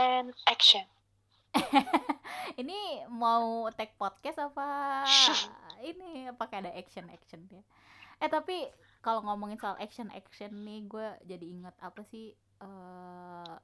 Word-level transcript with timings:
and 0.00 0.32
action. 0.48 0.86
ini 2.60 3.04
mau 3.12 3.68
take 3.76 3.92
podcast 4.00 4.40
apa 4.40 5.04
ini? 5.90 6.32
Pakai 6.32 6.64
ada 6.64 6.72
action 6.72 7.04
action 7.12 7.44
ya 7.52 7.60
eh 8.20 8.28
tapi 8.28 8.68
kalau 9.00 9.24
ngomongin 9.24 9.56
soal 9.56 9.80
action 9.80 10.12
action 10.12 10.52
nih 10.60 10.84
gue 10.84 11.08
jadi 11.24 11.46
inget 11.48 11.72
apa 11.80 12.04
sih 12.04 12.36
uh, 12.60 13.56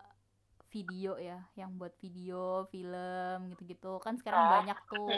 video 0.72 1.20
ya 1.20 1.44
yang 1.60 1.76
buat 1.76 1.92
video 2.00 2.64
film 2.72 3.52
gitu-gitu. 3.52 4.00
Kan 4.00 4.16
sekarang 4.16 4.64
banyak 4.64 4.78
tuh 4.88 5.08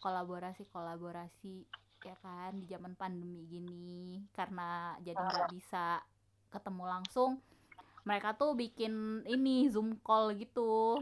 kolaborasi 0.00 0.64
kolaborasi 0.72 1.68
ya 2.02 2.16
kan 2.24 2.56
di 2.56 2.64
zaman 2.64 2.96
pandemi 2.96 3.44
gini. 3.44 4.24
Karena 4.32 4.96
jadi 5.04 5.20
nggak 5.20 5.52
bisa 5.52 6.00
ketemu 6.48 6.84
langsung 6.88 7.36
mereka 8.02 8.34
tuh 8.34 8.58
bikin 8.58 9.22
ini 9.30 9.70
zoom 9.70 9.98
call 10.02 10.34
gitu. 10.34 10.98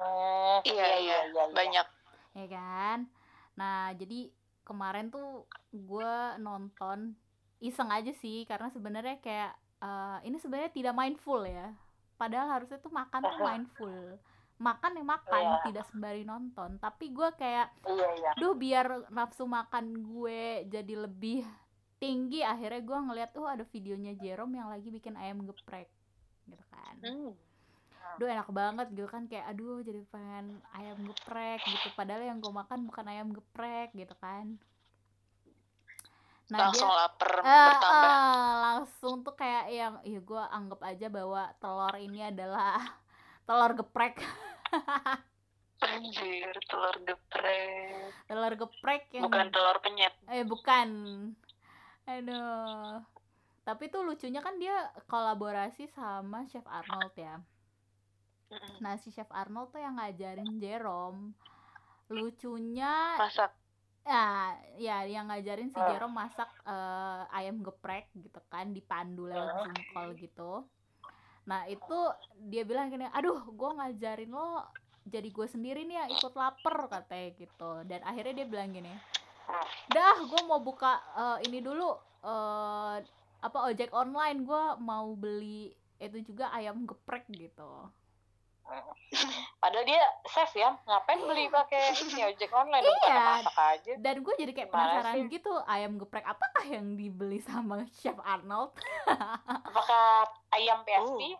Oh 0.00 0.58
iya 0.64 0.86
iya, 0.96 0.98
iya, 0.98 1.18
iya, 1.28 1.44
iya. 1.44 1.44
banyak. 1.52 1.86
Ya 2.32 2.46
kan? 2.48 2.98
Nah 3.60 3.92
jadi 3.92 4.32
kemarin 4.64 5.12
tuh 5.12 5.44
gue 5.74 6.14
nonton 6.40 7.12
iseng 7.62 7.92
aja 7.92 8.10
sih 8.16 8.48
karena 8.48 8.72
sebenarnya 8.72 9.20
kayak 9.20 9.52
uh, 9.84 10.18
ini 10.24 10.40
sebenarnya 10.40 10.72
tidak 10.72 10.96
mindful 10.96 11.44
ya. 11.44 11.76
Padahal 12.16 12.58
harusnya 12.60 12.80
tuh 12.80 12.92
makan 12.92 13.20
tuh 13.20 13.40
mindful. 13.42 13.96
Makan 14.62 14.94
yang 14.94 15.08
makan 15.10 15.42
yeah. 15.42 15.62
tidak 15.68 15.84
sembari 15.90 16.22
nonton. 16.22 16.78
Tapi 16.78 17.10
gue 17.12 17.28
kayak 17.34 17.68
yeah, 17.84 18.12
yeah. 18.14 18.34
duh 18.40 18.54
biar 18.56 19.10
nafsu 19.12 19.44
makan 19.44 20.00
gue 20.00 20.64
jadi 20.70 20.94
lebih 20.96 21.44
tinggi. 22.00 22.40
Akhirnya 22.40 22.80
gue 22.80 22.98
ngeliat 22.98 23.30
tuh 23.36 23.44
ada 23.44 23.66
videonya 23.68 24.16
Jerome 24.16 24.56
yang 24.56 24.72
lagi 24.72 24.88
bikin 24.88 25.18
ayam 25.18 25.44
geprek 25.44 25.92
gitu 26.48 26.64
kan 26.70 26.96
mm. 27.02 27.32
Duh 28.20 28.28
enak 28.28 28.50
banget 28.52 28.92
gitu 28.92 29.08
kan 29.08 29.24
kayak 29.24 29.48
aduh 29.48 29.80
jadi 29.80 30.04
pengen 30.12 30.60
ayam 30.76 31.00
geprek 31.06 31.64
gitu 31.64 31.88
padahal 31.96 32.20
yang 32.20 32.38
gue 32.44 32.52
makan 32.52 32.84
bukan 32.84 33.06
ayam 33.08 33.32
geprek 33.32 33.88
gitu 33.96 34.12
kan 34.20 34.60
nah 36.52 36.68
langsung 36.68 36.92
dia, 36.92 36.98
lapar 37.00 37.32
uh, 37.40 37.66
bertambah 37.72 38.12
uh, 38.12 38.52
langsung 38.60 39.14
tuh 39.24 39.32
kayak 39.32 39.64
yang 39.72 39.94
ya 40.04 40.20
gue 40.20 40.42
anggap 40.52 40.80
aja 40.84 41.06
bahwa 41.08 41.42
telur 41.56 41.94
ini 41.96 42.20
adalah 42.28 42.76
telur 43.48 43.72
geprek 43.80 44.20
Anjir, 45.82 46.54
telur 46.70 46.96
geprek. 47.02 48.14
Telur 48.30 48.54
geprek 48.54 49.10
yang 49.10 49.26
bukan 49.26 49.50
telur 49.50 49.76
penyet. 49.82 50.14
Eh, 50.30 50.46
bukan. 50.46 50.88
Aduh. 52.06 53.02
Tapi 53.62 53.86
tuh 53.88 54.02
lucunya 54.02 54.42
kan 54.42 54.58
dia 54.58 54.90
kolaborasi 55.06 55.86
sama 55.94 56.46
Chef 56.50 56.66
Arnold 56.66 57.14
ya. 57.14 57.38
Nah, 58.82 58.98
si 58.98 59.14
Chef 59.14 59.30
Arnold 59.30 59.70
tuh 59.70 59.80
yang 59.80 59.96
ngajarin 59.96 60.58
Jerome. 60.58 61.32
Lucunya 62.10 63.16
masak. 63.16 63.54
Ya, 64.02 64.58
ya 64.82 64.96
yang 65.06 65.30
ngajarin 65.30 65.70
si 65.70 65.78
ah. 65.78 65.86
Jerome 65.94 66.26
masak 66.26 66.50
uh, 66.66 67.22
ayam 67.30 67.62
geprek 67.62 68.10
gitu 68.18 68.42
kan 68.50 68.74
dipandu 68.74 69.30
lewat 69.30 69.46
ah. 69.46 69.62
Zoom 69.62 69.78
call 69.94 70.10
gitu 70.18 70.66
nah 71.42 71.66
itu 71.66 71.98
dia 72.38 72.62
bilang 72.62 72.86
gini 72.86 73.10
aduh 73.10 73.42
gue 73.50 73.70
ngajarin 73.74 74.30
lo 74.30 74.62
jadi 75.02 75.26
gue 75.26 75.46
sendiri 75.50 75.82
nih 75.82 75.98
yang 75.98 76.10
ikut 76.14 76.34
lapar 76.38 76.86
katanya 76.86 77.28
gitu 77.34 77.72
dan 77.90 78.00
akhirnya 78.06 78.42
dia 78.42 78.46
bilang 78.46 78.70
gini 78.70 78.94
dah 79.90 80.22
gue 80.22 80.40
mau 80.46 80.62
buka 80.62 81.02
uh, 81.18 81.38
ini 81.42 81.58
dulu 81.58 81.98
uh, 82.22 83.02
apa 83.42 83.58
ojek 83.66 83.90
online 83.90 84.46
gue 84.46 84.64
mau 84.78 85.18
beli 85.18 85.74
itu 85.98 86.18
juga 86.22 86.50
ayam 86.54 86.86
geprek 86.86 87.26
gitu 87.34 87.90
Padahal 89.58 89.84
dia 89.84 90.02
safe 90.26 90.58
ya, 90.58 90.74
ngapain 90.88 91.20
beli 91.22 91.46
pakai 91.50 91.92
ini 92.02 92.22
ojek 92.34 92.50
online 92.50 92.82
iya. 93.04 93.42
masak 93.42 93.58
aja. 93.58 93.92
Dan 94.00 94.24
gue 94.24 94.34
jadi 94.38 94.52
kayak 94.54 94.70
penasaran 94.72 95.14
sih? 95.18 95.22
gitu, 95.28 95.52
ayam 95.68 96.00
geprek 96.00 96.26
apakah 96.26 96.64
yang 96.66 96.96
dibeli 96.98 97.38
sama 97.42 97.84
Chef 98.00 98.16
Arnold? 98.22 98.74
Apakah 99.46 100.26
ayam 100.56 100.82
PSP? 100.82 101.22
Uh. 101.34 101.36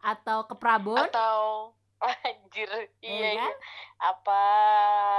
Atau 0.00 0.48
ke 0.48 0.54
Prabon? 0.56 0.98
Atau 0.98 1.70
anjir, 2.26 2.70
iya, 3.04 3.12
iya, 3.12 3.28
iya. 3.36 3.48
Apa 4.00 4.40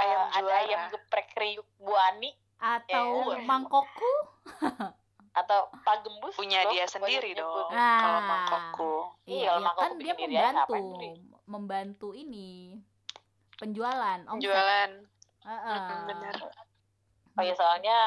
ayam 0.01 0.21
ada 0.41 0.53
ayam 0.65 0.81
geprek 0.89 1.27
kriuk 1.37 1.67
Bu 1.77 1.93
Ani? 1.93 2.33
Atau 2.57 3.37
ya. 3.37 3.45
mangkokku? 3.45 4.11
atau 5.31 5.71
Pak 5.71 6.03
Gembus 6.03 6.35
punya 6.35 6.67
dia 6.67 6.83
sendiri 6.87 7.31
dong 7.31 7.71
nah, 7.71 7.99
kalau 8.03 8.19
mangkokku. 8.27 8.95
Iya, 9.23 9.55
iya 9.55 9.71
kan 9.71 9.91
dia 9.95 10.13
membantu 10.15 11.07
membantu 11.47 12.09
ini 12.11 12.79
penjualan 13.55 14.19
omset. 14.27 14.43
penjualan. 14.43 14.91
Uh 15.41 15.53
-uh. 15.55 16.05
benar. 16.05 16.35
Oh 17.39 17.43
ya 17.43 17.53
soalnya 17.55 17.97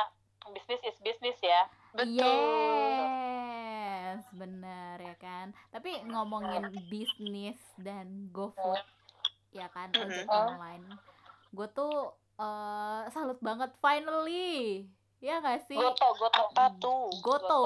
bisnis 0.53 0.81
is 0.85 0.99
bisnis 1.01 1.39
ya. 1.41 1.65
Betul 1.97 3.25
yes 4.15 4.25
benar 4.37 5.01
ya 5.01 5.17
kan. 5.17 5.51
Tapi 5.75 6.05
ngomongin 6.06 6.71
bisnis 6.93 7.59
dan 7.81 8.31
GoFood 8.31 8.85
ya 9.51 9.67
kan 9.73 9.91
ojek 9.97 10.29
online. 10.29 10.85
Gue 11.51 11.67
tuh 11.73 12.15
uh, 12.39 13.03
salut 13.11 13.39
banget 13.43 13.71
finally 13.83 14.87
ya 15.25 15.41
gak 15.41 15.65
sih 15.65 15.77
goto 15.81 16.09
goto 16.21 16.43
apa 16.53 16.65
tuh 16.77 17.09
goto, 17.25 17.62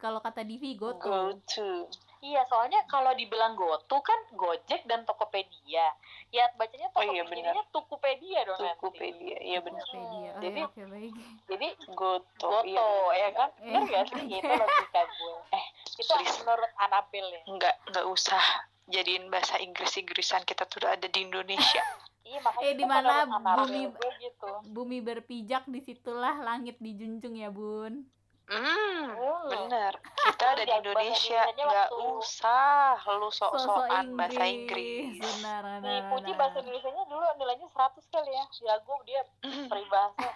kalau 0.00 0.24
kata 0.24 0.40
Divi 0.48 0.72
goto 0.80 1.04
goto 1.04 1.92
Iya, 2.24 2.40
soalnya 2.48 2.80
kalau 2.88 3.12
dibilang 3.12 3.52
GoTo 3.52 4.00
kan 4.00 4.16
Gojek 4.32 4.88
dan 4.88 5.04
Tokopedia. 5.04 5.92
Ya 6.32 6.48
bacanya 6.56 6.88
Tokopedia, 6.96 7.20
oh, 7.20 7.52
iya 7.52 7.64
Tokopedia 7.68 8.40
dong 8.48 8.60
Tokopedia, 8.64 9.36
iya 9.44 9.58
benar. 9.60 9.84
Tokopedia. 9.84 10.30
Oh, 10.32 10.40
jadi, 10.40 10.60
ya, 10.64 10.68
okay, 10.72 10.84
baik. 10.88 11.12
jadi 11.52 11.68
Goto, 11.92 12.48
Goto 12.48 12.64
iya, 12.64 12.88
ya 13.12 13.28
kan? 13.36 13.50
Benar 13.60 13.82
eh. 13.84 13.88
gak 13.92 14.04
sih? 14.08 14.24
Itu 14.40 14.52
logika 14.64 15.02
gue. 15.04 15.36
Eh, 15.52 15.64
itu 16.00 16.12
Please. 16.16 16.36
menurut 16.40 16.72
Anabel 16.80 17.26
ya? 17.28 17.40
Enggak, 17.44 17.74
enggak 17.92 18.06
usah 18.08 18.44
jadiin 18.88 19.28
bahasa 19.28 19.60
Inggris-Inggrisan 19.60 20.48
kita 20.48 20.64
tuh 20.64 20.80
udah 20.80 20.96
ada 20.96 21.04
di 21.04 21.28
Indonesia. 21.28 21.84
Iya, 22.24 22.38
makanya 22.40 22.64
eh 22.64 22.74
di 22.74 22.84
mana 22.88 23.12
bumi 23.60 23.82
gitu. 24.16 24.50
bumi 24.72 24.98
berpijak 25.04 25.68
di 25.68 25.80
situlah 25.84 26.40
langit 26.40 26.80
dijunjung 26.80 27.36
ya 27.36 27.52
bun. 27.52 28.08
Hmm, 28.44 29.04
oh. 29.16 29.48
bener. 29.48 29.92
Kita 30.24 30.44
ada 30.52 30.64
di 30.68 30.72
Indonesia, 30.72 31.40
nggak 31.52 31.90
usah 32.16 32.96
lu 33.16 33.32
sok-sokan 33.32 34.16
bahasa 34.16 34.44
Inggris. 34.44 35.16
Benar, 35.16 35.60
benar. 35.64 35.84
Di 35.84 35.94
Puji 36.12 36.32
bahasa 36.36 36.60
Indonesia-nya 36.60 37.04
dulu 37.08 37.24
nilainya 37.40 37.68
100 37.72 38.12
kali 38.12 38.30
ya. 38.32 38.44
Jago 38.52 38.94
dia 39.08 39.22
peribahasa. 39.70 40.28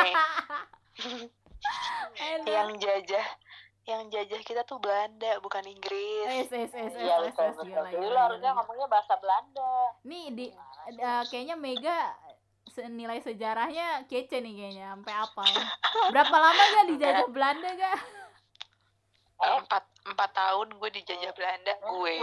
eh. 0.00 0.14
yang 2.44 2.76
jajah 2.76 3.26
yang 3.84 4.08
jajah 4.08 4.40
kita 4.40 4.64
tuh 4.64 4.80
Belanda 4.80 5.36
bukan 5.44 5.64
Inggris. 5.68 6.48
Es 6.48 6.48
es 6.48 6.72
es 6.72 6.92
es. 6.92 7.04
Iya. 7.04 7.20
Jadi 7.92 8.06
lu 8.08 8.16
harusnya 8.16 8.56
ngomongnya 8.56 8.88
bahasa 8.88 9.14
Belanda. 9.20 9.72
Nih 10.08 10.26
di 10.32 10.46
uh, 11.00 11.22
kayaknya 11.28 11.56
Mega 11.56 12.16
nilai 12.74 13.22
sejarahnya 13.22 14.02
kece 14.10 14.42
nih 14.42 14.54
kayaknya 14.58 14.98
sampai 14.98 15.14
apa 15.14 15.46
berapa 16.10 16.36
lama 16.42 16.62
gak 16.74 16.86
dijajah 16.90 17.28
Belanda 17.30 17.70
gak 17.70 17.98
eh, 19.38 19.54
empat 19.62 19.84
empat 20.10 20.30
tahun 20.34 20.68
gue 20.74 20.90
dijajah 20.98 21.32
Belanda 21.38 21.72
gue 21.78 22.14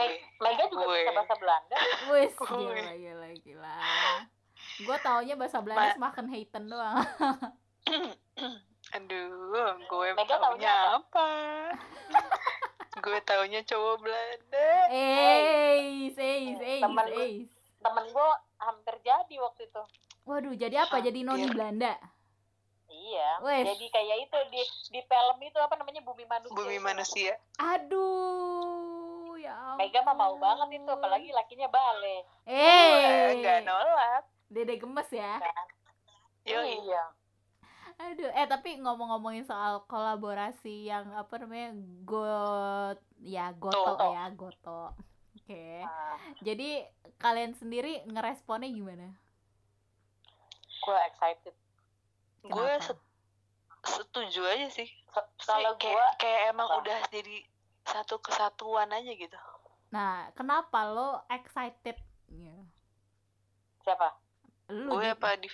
Mega 0.44 0.66
juga 0.68 0.86
gue. 0.92 1.00
bisa 1.08 1.12
bahasa 1.16 1.36
Belanda 1.40 1.78
wes 2.12 2.36
gila 2.36 2.92
gila 3.00 3.30
gila 3.40 3.78
gue 4.84 4.98
taunya 5.00 5.36
bahasa 5.40 5.58
Belanda 5.64 5.96
Ma 5.96 6.12
makan 6.12 6.26
Hayten 6.28 6.64
doang 6.68 7.00
aduh 8.92 9.72
gue 9.88 10.08
Mega 10.16 10.36
taunya 10.40 10.74
apa 11.00 11.30
gue 13.04 13.20
taunya 13.24 13.60
cowok 13.64 13.96
Belanda 14.04 14.70
eh 14.92 16.12
eh 16.12 16.50
eh 16.52 16.80
temen 16.84 17.08
temen 17.82 18.06
gue 18.12 18.30
hampir 18.62 18.96
jadi 19.02 19.36
waktu 19.42 19.68
itu 19.68 19.84
Waduh, 20.22 20.54
jadi 20.54 20.86
apa? 20.86 21.02
Jadi 21.02 21.26
noni 21.26 21.50
Belanda? 21.50 21.98
Iya. 22.92 23.30
Wes. 23.42 23.66
Jadi 23.74 23.86
kayak 23.90 24.18
itu 24.30 24.38
di 24.54 24.62
di 24.94 25.02
film 25.02 25.38
itu 25.42 25.58
apa 25.58 25.74
namanya 25.80 26.02
Bumi 26.06 26.26
Manusia. 26.30 26.54
Bumi 26.54 26.78
Manusia. 26.78 27.34
Aduh, 27.58 29.34
ya 29.42 29.56
ampun. 29.74 29.80
Mega 29.82 30.00
mah 30.06 30.16
mau 30.16 30.36
banget 30.38 30.78
itu, 30.78 30.92
apalagi 30.92 31.28
lakinya 31.34 31.68
Bale. 31.72 32.28
Eh, 32.46 33.34
enggak 33.40 33.66
nolak. 33.66 34.24
Dede 34.52 34.76
gemes 34.78 35.10
ya. 35.10 35.40
Kan? 35.42 35.68
Yo, 36.46 36.60
iya. 36.62 37.04
Aduh, 38.02 38.32
eh 38.34 38.48
tapi 38.50 38.82
ngomong-ngomongin 38.82 39.46
soal 39.46 39.86
kolaborasi 39.86 40.90
yang 40.90 41.14
apa 41.14 41.38
namanya 41.38 41.78
got 42.02 42.98
ya 43.22 43.54
goto 43.54 43.78
Toto. 43.78 44.10
ya 44.10 44.26
goto. 44.34 44.82
Oke. 45.38 45.46
Okay. 45.46 45.78
Nah. 45.86 46.18
Jadi 46.42 46.82
kalian 47.22 47.54
sendiri 47.54 48.02
ngeresponnya 48.10 48.74
gimana? 48.74 49.22
gue 50.82 50.98
excited 51.14 51.56
gue 52.42 52.72
setuju 53.86 54.42
aja 54.50 54.68
sih 54.74 54.90
kalau 55.46 55.78
gue 55.78 55.86
kayak, 55.86 56.12
kayak 56.18 56.42
emang 56.50 56.70
udah 56.82 56.98
jadi 57.14 57.46
satu 57.86 58.18
kesatuan 58.18 58.90
aja 58.90 59.12
gitu 59.14 59.38
nah 59.94 60.34
kenapa 60.34 60.90
lo 60.90 61.22
excited 61.30 61.98
siapa 63.86 64.18
lu 64.74 64.98
gue 64.98 65.06
apa 65.14 65.38
di 65.38 65.50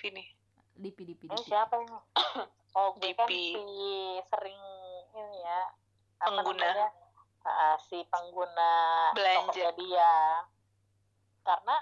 dipi 0.78 1.02
dipi 1.02 1.26
ini 1.26 1.42
siapa 1.42 1.74
ini? 1.82 1.98
Oh 2.76 2.94
gue 2.94 3.10
kan 3.16 3.26
si 3.26 3.58
sering 4.28 4.62
ini 5.16 5.38
ya 5.42 5.60
apa 6.20 6.30
pengguna. 6.30 6.62
namanya, 6.62 6.88
uh, 7.42 7.76
si 7.80 7.98
pengguna 8.06 8.72
belanja. 9.16 9.72
Dia 9.74 10.14
karena 11.42 11.76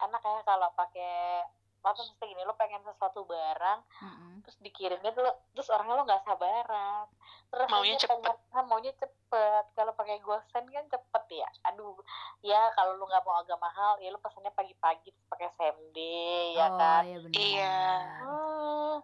enak 0.00 0.22
ya 0.22 0.40
kalau 0.46 0.70
pakai 0.78 1.44
apa 1.80 1.96
mesti 1.96 2.24
gini 2.28 2.44
lo 2.44 2.52
pengen 2.60 2.84
sesuatu 2.84 3.24
barang 3.24 3.80
mm-hmm. 3.80 4.32
terus 4.44 4.56
dikirimnya 4.60 5.16
tuh 5.16 5.24
terus 5.56 5.68
orangnya 5.72 5.96
lo 5.96 6.04
nggak 6.04 6.24
sabaran. 6.28 7.08
Terus 7.50 7.66
maunya 7.66 7.96
cepet. 7.98 8.36
pengen, 8.54 8.64
maunya 8.70 8.92
cepet. 8.94 9.64
Kalau 9.74 9.92
pakai 9.98 10.22
gosen 10.22 10.64
kan 10.70 10.86
cepet 10.86 11.24
ya. 11.34 11.48
Aduh 11.72 11.98
ya 12.44 12.70
kalau 12.78 12.94
lo 13.00 13.08
nggak 13.08 13.24
mau 13.24 13.40
agak 13.40 13.58
mahal 13.58 13.98
ya 13.98 14.12
lo 14.12 14.20
pesannya 14.22 14.52
pagi-pagi 14.54 15.10
pakai 15.26 15.50
SMD 15.56 15.98
ya 16.54 16.66
oh, 16.68 16.78
kan? 16.78 17.02
iya 17.02 17.18
benar. 17.18 17.34
iya. 17.40 17.80
Hmm. 18.22 18.96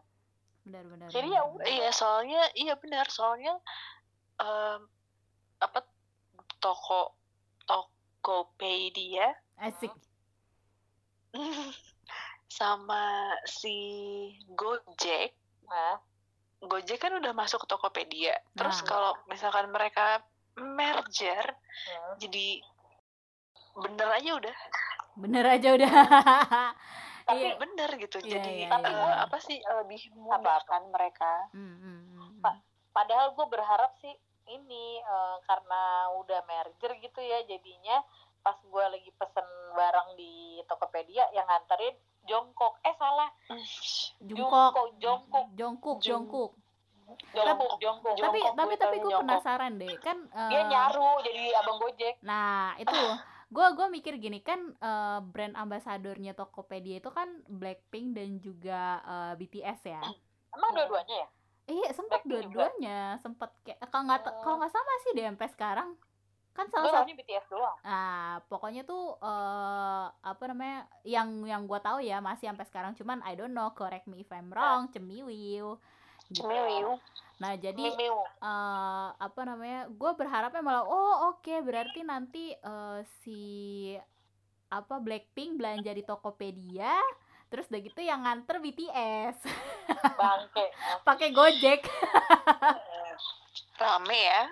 benar-benar 0.66 1.08
jadi 1.14 1.28
ya 1.30 1.42
udah. 1.46 1.66
Iya 1.66 1.88
soalnya 1.90 2.42
iya 2.54 2.74
benar. 2.76 3.06
Soalnya 3.08 3.54
um, 4.38 4.80
apa 5.64 5.80
toko 6.60 7.16
Tokopedia 7.66 9.32
asik 9.56 9.94
sama 12.56 13.36
si 13.44 13.76
Gojek 14.56 15.36
nah. 15.68 16.00
Gojek 16.64 16.96
kan 16.96 17.12
udah 17.20 17.36
masuk 17.36 17.68
ke 17.68 17.68
Tokopedia 17.68 18.32
terus 18.56 18.80
nah. 18.82 18.86
kalau 18.88 19.12
misalkan 19.28 19.68
mereka 19.68 20.24
merger 20.56 21.52
nah. 21.52 22.16
jadi 22.16 22.64
bener 23.76 24.08
aja 24.08 24.30
udah 24.40 24.56
bener 25.20 25.44
aja 25.44 25.68
udah 25.76 25.92
tapi 27.28 27.42
iya. 27.42 27.58
bener 27.58 27.90
gitu 27.98 28.18
iya, 28.22 28.30
jadi 28.38 28.52
iya, 28.64 28.68
tapi 28.70 28.88
iya. 28.88 29.26
apa 29.26 29.38
sih 29.42 29.58
lebih 29.58 30.00
memudahkan 30.14 30.82
mereka 30.94 31.50
hmm, 31.52 31.76
hmm, 31.76 32.00
hmm. 32.14 32.40
Pa 32.40 32.56
padahal 32.94 33.34
gue 33.36 33.46
berharap 33.50 33.92
sih 34.00 34.14
ini 34.46 35.02
uh, 35.02 35.42
karena 35.44 36.14
udah 36.22 36.40
merger 36.46 36.94
gitu 37.02 37.20
ya 37.20 37.42
jadinya 37.44 37.98
pas 38.46 38.54
gue 38.62 38.84
lagi 38.86 39.10
pesen 39.18 39.44
barang 39.74 40.14
di 40.14 40.62
Tokopedia 40.70 41.26
yang 41.34 41.50
nganterin 41.50 41.98
jongkok 42.26 42.74
eh 42.82 42.94
salah. 42.98 43.30
Jongkok 44.20 44.98
jongkok 44.98 45.46
jongkok 45.56 45.98
jongkok 46.02 46.50
jongkok 47.32 47.72
jongkok 47.78 48.14
tapi 48.18 48.40
tapi 48.42 48.74
tapi 48.74 48.96
gue 48.98 49.12
penasaran 49.14 49.72
deh. 49.78 49.94
Kan 50.02 50.26
uh, 50.34 50.50
dia 50.50 50.66
nyaru 50.66 51.22
jadi 51.22 51.44
abang 51.62 51.78
gojek. 51.78 52.14
Nah 52.22 52.74
itu. 52.78 52.98
Gue 53.46 53.66
gue 53.78 53.86
mikir 53.94 54.18
gini. 54.18 54.42
Kan 54.42 54.74
uh, 54.82 55.22
brand 55.22 55.54
ambasadornya 55.54 56.34
Tokopedia 56.34 56.98
itu 56.98 57.10
kan 57.14 57.30
Blackpink 57.46 58.18
dan 58.18 58.42
juga 58.42 58.98
uh, 59.06 59.32
eh, 59.32 59.32
BTS 59.38 59.80
ya? 59.86 60.02
Emang 60.50 60.70
dua-duanya 60.74 61.14
ya? 61.14 61.28
Iya 61.66 61.90
sempat 61.94 62.26
dua-duanya. 62.26 63.22
Sempat 63.22 63.54
kayak 63.62 63.86
kalau 63.86 64.10
nggak 64.10 64.20
kalau 64.42 64.56
nggak 64.58 64.74
sama 64.74 64.92
sih 65.06 65.10
deh 65.14 65.24
sampai 65.30 65.48
sekarang 65.54 65.88
kan 66.56 66.66
salah 66.72 67.04
satu 67.04 67.12
BTS 67.12 67.46
doang. 67.52 67.76
Nah 67.84 68.40
pokoknya 68.48 68.82
tuh 68.88 69.20
uh, 69.20 70.08
apa 70.24 70.44
namanya 70.48 70.88
yang 71.04 71.44
yang 71.44 71.62
gue 71.68 71.80
tahu 71.84 72.00
ya 72.00 72.18
masih 72.24 72.48
sampai 72.48 72.66
sekarang 72.66 72.92
cuman 72.96 73.20
I 73.22 73.36
don't 73.36 73.52
know 73.52 73.70
correct 73.76 74.08
me 74.08 74.24
if 74.24 74.30
I'm 74.32 74.48
wrong 74.50 74.88
cemiwiu 74.90 75.76
gitu. 76.32 76.42
cemiwiu 76.42 76.98
nah 77.36 77.52
jadi 77.52 77.92
uh, 78.40 79.12
apa 79.12 79.40
namanya 79.44 79.92
gue 79.92 80.12
berharapnya 80.16 80.64
malah 80.64 80.88
oh 80.88 81.36
oke 81.36 81.44
okay, 81.44 81.60
berarti 81.60 82.00
nanti 82.00 82.56
uh, 82.64 83.04
si 83.20 83.92
apa 84.72 84.96
Blackpink 84.98 85.60
belanja 85.60 85.92
di 85.92 86.00
Tokopedia 86.00 86.96
terus 87.52 87.68
udah 87.68 87.80
gitu 87.84 88.00
yang 88.00 88.24
nganter 88.24 88.56
BTS 88.58 89.36
bangke 90.16 90.66
pakai 91.06 91.28
Gojek. 91.30 91.84
Rame 93.76 94.16
ya 94.16 94.42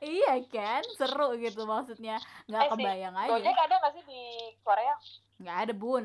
iya 0.00 0.34
kan? 0.48 0.82
Seru 0.96 1.36
gitu 1.36 1.62
maksudnya. 1.68 2.16
Nggak 2.48 2.62
eh, 2.64 2.70
kebayang 2.72 3.14
si, 3.14 3.20
aja. 3.20 3.30
Gojek 3.30 3.58
ada 3.58 3.74
nggak 3.80 3.92
sih 3.96 4.04
di 4.08 4.22
Korea? 4.64 4.94
Nggak 5.40 5.56
ada 5.68 5.72
bun. 5.76 6.04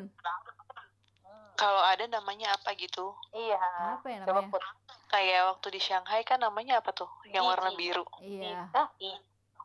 Kalau 1.55 1.81
ada 1.87 2.03
namanya 2.11 2.51
apa 2.51 2.75
gitu? 2.75 3.15
Iya. 3.31 3.61
Apa 3.99 4.07
ya 4.11 4.17
namanya? 4.23 4.59
kayak 5.05 5.41
waktu 5.55 5.67
di 5.71 5.79
Shanghai 5.79 6.27
kan 6.27 6.43
namanya 6.43 6.83
apa 6.83 6.91
tuh? 6.91 7.07
Yang 7.31 7.45
warna 7.47 7.71
biru. 7.79 8.05
Iya. 8.19 8.67
Ah, 8.75 8.89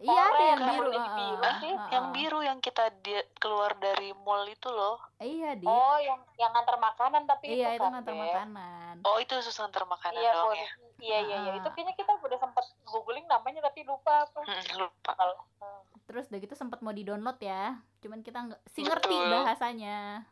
Iya 0.00 0.16
ada 0.32 0.44
yang 0.56 0.62
biru, 0.64 0.90
uh, 0.96 1.10
biru 1.12 1.44
uh, 1.44 1.54
sih. 1.60 1.72
Uh, 1.76 1.76
uh, 1.76 1.88
yang 1.92 2.06
biru 2.16 2.40
yang 2.40 2.58
kita 2.64 2.88
di, 3.04 3.12
keluar 3.36 3.76
dari 3.76 4.16
mall 4.24 4.48
itu 4.48 4.72
loh. 4.72 4.96
Iya 5.20 5.60
di. 5.60 5.68
Oh 5.68 6.00
yang 6.00 6.24
yang 6.40 6.56
ngantar 6.56 6.80
makanan 6.80 7.28
tapi 7.28 7.52
iya, 7.52 7.76
itu, 7.76 7.84
itu 7.84 7.92
ngantar 7.92 8.14
makanan. 8.16 8.94
Oh 9.04 9.20
itu 9.20 9.32
khusus 9.36 9.52
ngantar 9.60 9.84
makanan 9.84 10.16
iya, 10.24 10.32
dong 10.32 10.56
ya. 10.56 10.70
Iya 11.00 11.18
iya 11.24 11.36
iya 11.48 11.52
itu 11.56 11.68
kayaknya 11.72 11.94
kita 11.96 12.12
udah 12.20 12.38
sempat 12.38 12.64
googling 12.84 13.26
namanya 13.26 13.64
tapi 13.64 13.82
lupa 13.88 14.28
apa. 14.28 14.40
Hmm, 14.44 14.64
lupa. 14.84 15.12
Hmm. 15.16 15.82
Terus 16.06 16.28
udah 16.28 16.40
gitu 16.40 16.54
sempat 16.54 16.84
mau 16.84 16.92
di 16.92 17.02
download 17.02 17.40
ya. 17.40 17.80
Cuman 18.04 18.20
kita 18.20 18.38
nggak 18.46 18.60
sih 18.70 18.84
ngerti 18.84 19.16
bahasanya. 19.16 20.28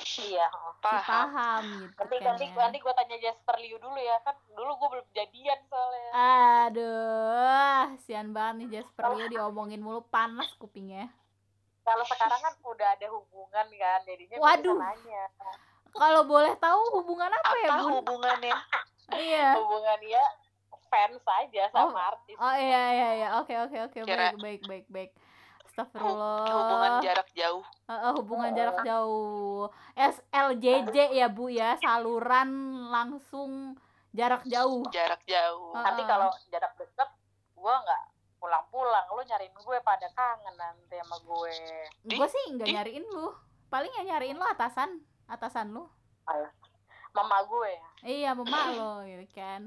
Iya, 0.00 0.48
paham. 0.80 1.04
Si 1.04 1.10
paham 1.12 1.64
gitu 1.84 1.92
nanti, 2.00 2.16
kan 2.16 2.24
nanti, 2.32 2.44
ya. 2.48 2.56
nanti 2.56 2.78
gue 2.80 2.92
tanya 2.96 3.16
Jasper 3.20 3.56
Liu 3.60 3.76
dulu 3.76 4.00
ya 4.00 4.16
kan 4.24 4.32
dulu 4.56 4.70
gue 4.80 4.88
belum 4.96 5.06
jadian 5.12 5.60
soalnya. 5.68 6.10
Aduh, 6.64 7.84
sian 8.08 8.28
banget 8.32 8.54
nih 8.64 8.68
Jasper 8.80 9.12
Liu 9.12 9.28
diomongin 9.28 9.84
mulu 9.84 10.00
panas 10.08 10.48
kupingnya. 10.56 11.12
Kalau 11.84 12.04
sekarang 12.08 12.40
kan 12.40 12.54
udah 12.64 12.88
ada 12.96 13.06
hubungan 13.12 13.66
kan, 13.66 14.00
jadinya 14.08 14.36
Waduh. 14.40 14.78
Kalau 15.90 16.22
boleh 16.22 16.54
tahu 16.56 16.80
hubungan 17.02 17.28
apa, 17.34 17.50
apa 17.50 17.56
ya, 17.58 17.68
Bun? 17.82 17.92
hubungannya? 17.98 18.54
Iya. 19.20 19.54
Hubungan 19.60 20.00
ya 20.08 20.24
fans 20.90 21.22
aja 21.22 21.62
sama 21.70 21.94
oh, 21.94 22.08
artis. 22.10 22.36
Oh 22.36 22.56
iya 22.58 22.84
iya 22.90 23.08
iya, 23.14 23.28
oke 23.38 23.54
oke 23.54 23.78
oke, 23.88 23.98
baik 24.02 24.36
baik 24.42 24.62
baik 24.66 24.86
baik. 24.90 25.10
Astagfirullah. 25.70 26.50
Hubungan 26.50 26.92
jarak 26.98 27.28
jauh. 27.30 27.64
Uh, 27.86 27.92
uh, 27.94 28.12
hubungan 28.18 28.50
jarak 28.58 28.82
jauh. 28.82 29.70
SLJJ 29.94 31.14
ya 31.14 31.30
Bu 31.30 31.46
ya, 31.46 31.78
saluran 31.78 32.50
langsung 32.90 33.78
jarak 34.10 34.42
jauh. 34.50 34.82
Jarak 34.90 35.22
jauh. 35.30 35.70
Uh, 35.70 35.84
Nanti 35.86 36.02
kalau 36.10 36.34
jarak 36.50 36.74
dekat 36.74 37.10
gua 37.54 37.78
nggak 37.86 38.02
pulang-pulang, 38.40 39.04
lu 39.12 39.22
nyariin 39.22 39.52
gue 39.52 39.78
pada 39.84 40.08
kangen 40.16 40.56
nanti 40.56 40.96
sama 40.96 41.20
gue. 41.20 41.54
Gue 42.08 42.28
sih 42.32 42.56
nggak 42.56 42.72
nyariin 42.72 43.04
lu. 43.04 43.28
Paling 43.68 43.92
ya 44.00 44.16
nyariin 44.16 44.40
lu 44.40 44.46
atasan, 44.48 45.04
atasan 45.28 45.76
lu. 45.76 45.84
Mama 47.10 47.36
gue 47.46 47.68
ya. 47.68 47.88
Iya, 48.06 48.30
mama 48.32 48.58
lo 48.78 48.92
gitu 49.04 49.26
kan. 49.34 49.62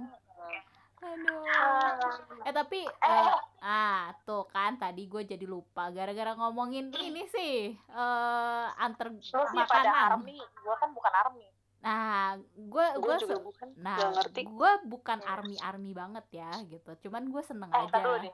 Aduh. 1.03 2.47
Eh 2.47 2.53
tapi 2.55 2.79
uh, 2.87 3.35
ah 3.59 4.15
tuh 4.23 4.47
kan 4.47 4.79
tadi 4.79 5.07
gue 5.07 5.27
jadi 5.27 5.43
lupa 5.43 5.91
gara-gara 5.91 6.31
ngomongin 6.39 6.91
ini 7.07 7.27
sih 7.27 7.75
uh, 7.91 8.71
antar 8.79 9.11
sih 9.19 9.35
makanan. 9.35 9.67
pada 9.67 9.91
army, 10.15 10.39
gue 10.39 10.75
kan 10.79 10.89
bukan 10.95 11.13
army. 11.13 11.47
Nah, 11.83 12.39
gue 12.55 12.85
gue 13.03 13.15
juga 13.27 13.37
bukan. 13.43 13.67
Nah, 13.75 13.99
ngerti. 14.15 14.47
gue 14.47 14.71
bukan 14.87 15.19
army 15.27 15.59
army 15.59 15.91
banget 15.91 16.25
ya 16.31 16.51
gitu. 16.63 16.95
Cuman 17.07 17.27
gue 17.27 17.43
seneng 17.43 17.67
eh, 17.75 17.83
aja. 17.83 17.99
Dulu 17.99 18.17
deh. 18.23 18.33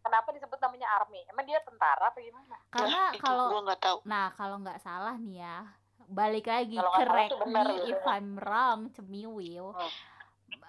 Kenapa 0.00 0.32
disebut 0.32 0.56
namanya 0.56 0.88
army? 0.96 1.20
Emang 1.28 1.44
dia 1.44 1.60
tentara 1.60 2.08
apa 2.08 2.16
gimana? 2.24 2.56
Karena 2.72 3.12
kalau 3.20 3.60
nggak 3.68 3.80
tahu. 3.84 3.98
Nah, 4.08 4.32
kalau 4.32 4.56
nggak 4.64 4.80
salah 4.80 5.12
nih 5.20 5.44
ya, 5.44 5.68
balik 6.10 6.50
lagi 6.50 6.76
correct 6.76 7.38
me 7.46 7.64
if 7.94 8.02
I'm 8.02 8.34
wrong, 8.36 8.90
cemiwil. 8.92 9.72
Hmm. 9.72 9.92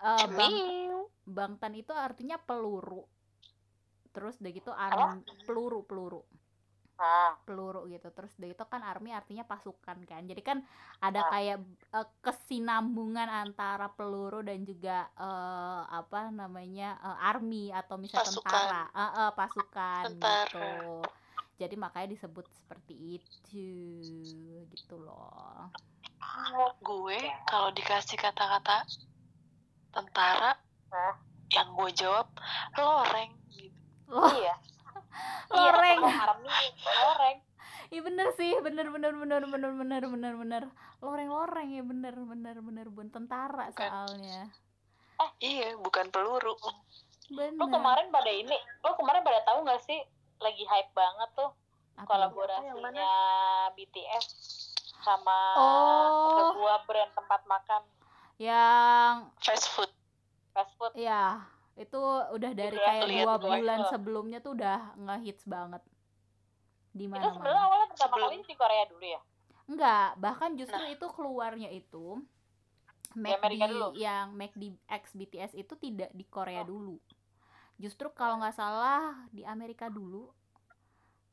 Uh, 0.02 0.26
bang, 0.34 0.58
bangtan 1.26 1.74
itu 1.78 1.94
artinya 1.94 2.38
peluru 2.38 3.06
terus 4.12 4.38
udah 4.44 4.52
gitu 4.52 4.72
army 4.76 5.24
peluru 5.48 5.88
peluru 5.88 6.22
ah. 7.00 7.34
peluru 7.48 7.88
gitu 7.88 8.12
terus 8.12 8.36
udah 8.38 8.50
itu 8.52 8.64
kan 8.68 8.82
army 8.84 9.16
artinya 9.16 9.48
pasukan 9.48 9.98
kan 10.04 10.22
jadi 10.28 10.42
kan 10.44 10.60
ada 11.00 11.26
ah. 11.26 11.30
kayak 11.32 11.58
uh, 11.96 12.08
kesinambungan 12.20 13.26
antara 13.26 13.88
peluru 13.96 14.44
dan 14.44 14.68
juga 14.68 15.08
uh, 15.16 15.88
apa 15.88 16.30
namanya 16.30 17.00
uh, 17.00 17.18
army 17.32 17.72
atau 17.72 17.96
misalnya 17.96 18.28
pasukan. 18.28 18.52
tentara 18.52 18.84
uh, 18.92 19.04
uh, 19.04 19.30
pasukan 19.34 20.04
tentara. 20.12 20.46
gitu 20.52 20.70
jadi 21.62 21.77
makanya 21.77 22.18
disebut 22.18 22.50
seperti 22.50 23.22
itu 23.22 23.70
gitu 24.74 24.96
loh 24.98 25.70
gue 26.82 27.22
kalau 27.46 27.70
dikasih 27.70 28.18
kata-kata 28.18 28.82
tentara 29.94 30.58
Hah? 30.89 31.15
yang 31.53 31.70
gue 31.77 31.89
jawab 31.94 32.34
loreng 32.74 33.30
gitu 33.53 33.77
oh. 34.10 34.34
iya 34.34 34.58
loreng 35.53 36.01
iya, 36.01 36.25
loreng 36.98 37.38
Iya 37.91 38.08
bener 38.08 38.32
sih, 38.39 38.56
bener 38.63 38.88
bener 38.88 39.12
bener 39.12 39.44
bener 39.44 39.75
bener 39.75 40.03
bener 40.08 40.34
bener 40.39 40.63
loreng 41.03 41.27
loreng 41.27 41.75
ya 41.75 41.84
bener 41.84 42.15
bener 42.24 42.63
bener 42.63 42.88
bun 42.88 43.12
tentara 43.12 43.68
bukan. 43.68 43.84
soalnya. 43.84 44.48
Eh 45.20 45.32
iya 45.44 45.75
bukan 45.75 46.08
peluru. 46.08 46.56
Bener. 47.27 47.60
Lo 47.60 47.68
kemarin 47.68 48.08
pada 48.08 48.32
ini, 48.32 48.56
lo 48.80 48.96
kemarin 48.96 49.27
pada 49.27 49.44
tahu 49.44 49.68
nggak 49.68 49.84
sih 49.84 50.00
lagi 50.42 50.64
hype 50.64 50.92
banget 50.92 51.30
tuh 51.34 51.52
Apa? 51.96 52.06
kolaborasinya 52.08 53.12
BTS 53.72 54.26
sama 55.00 55.38
Oh. 55.56 56.54
sebuah 56.54 56.78
brand 56.84 57.12
tempat 57.12 57.42
makan 57.46 57.82
yang 58.38 59.30
fast 59.38 59.70
food 59.70 59.90
fast 60.52 60.74
food 60.76 60.94
ya 60.94 61.46
itu 61.74 61.98
udah 62.30 62.52
dari 62.52 62.76
kayak 62.76 63.06
dua 63.08 63.36
bulan 63.38 63.80
Tuh. 63.80 63.90
sebelumnya 63.90 64.38
tuh 64.40 64.54
udah 64.54 64.98
ngehits 65.00 65.46
banget 65.46 65.82
di 66.92 67.06
itu 67.06 67.12
mana 67.12 67.32
sebenarnya 67.32 67.40
mana 67.56 67.62
awalnya 67.64 67.88
pertama 67.88 68.10
Sebelum- 68.12 68.30
kali 68.30 68.44
di 68.44 68.56
Korea 68.56 68.84
dulu 68.86 69.06
ya 69.08 69.22
enggak 69.64 70.10
bahkan 70.18 70.50
justru 70.54 70.84
itu 70.86 71.06
keluarnya 71.08 71.70
itu 71.72 72.06
dulu? 73.70 73.88
yang 73.96 74.32
McD 74.32 74.64
X 74.86 75.04
BTS 75.14 75.52
itu 75.54 75.74
tidak 75.76 76.12
di 76.12 76.26
Korea 76.26 76.62
Oh. 76.62 76.68
dulu 76.68 76.96
justru 77.82 78.14
kalau 78.14 78.38
nggak 78.38 78.54
salah 78.54 79.26
di 79.34 79.42
Amerika 79.42 79.90
dulu 79.90 80.30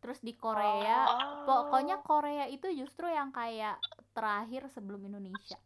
terus 0.01 0.23
di 0.25 0.33
Korea 0.33 1.05
oh. 1.05 1.45
pokoknya 1.45 2.01
Korea 2.01 2.49
itu 2.49 2.71
justru 2.73 3.05
yang 3.11 3.29
kayak 3.29 3.77
terakhir 4.17 4.71
sebelum 4.73 5.05
Indonesia 5.05 5.59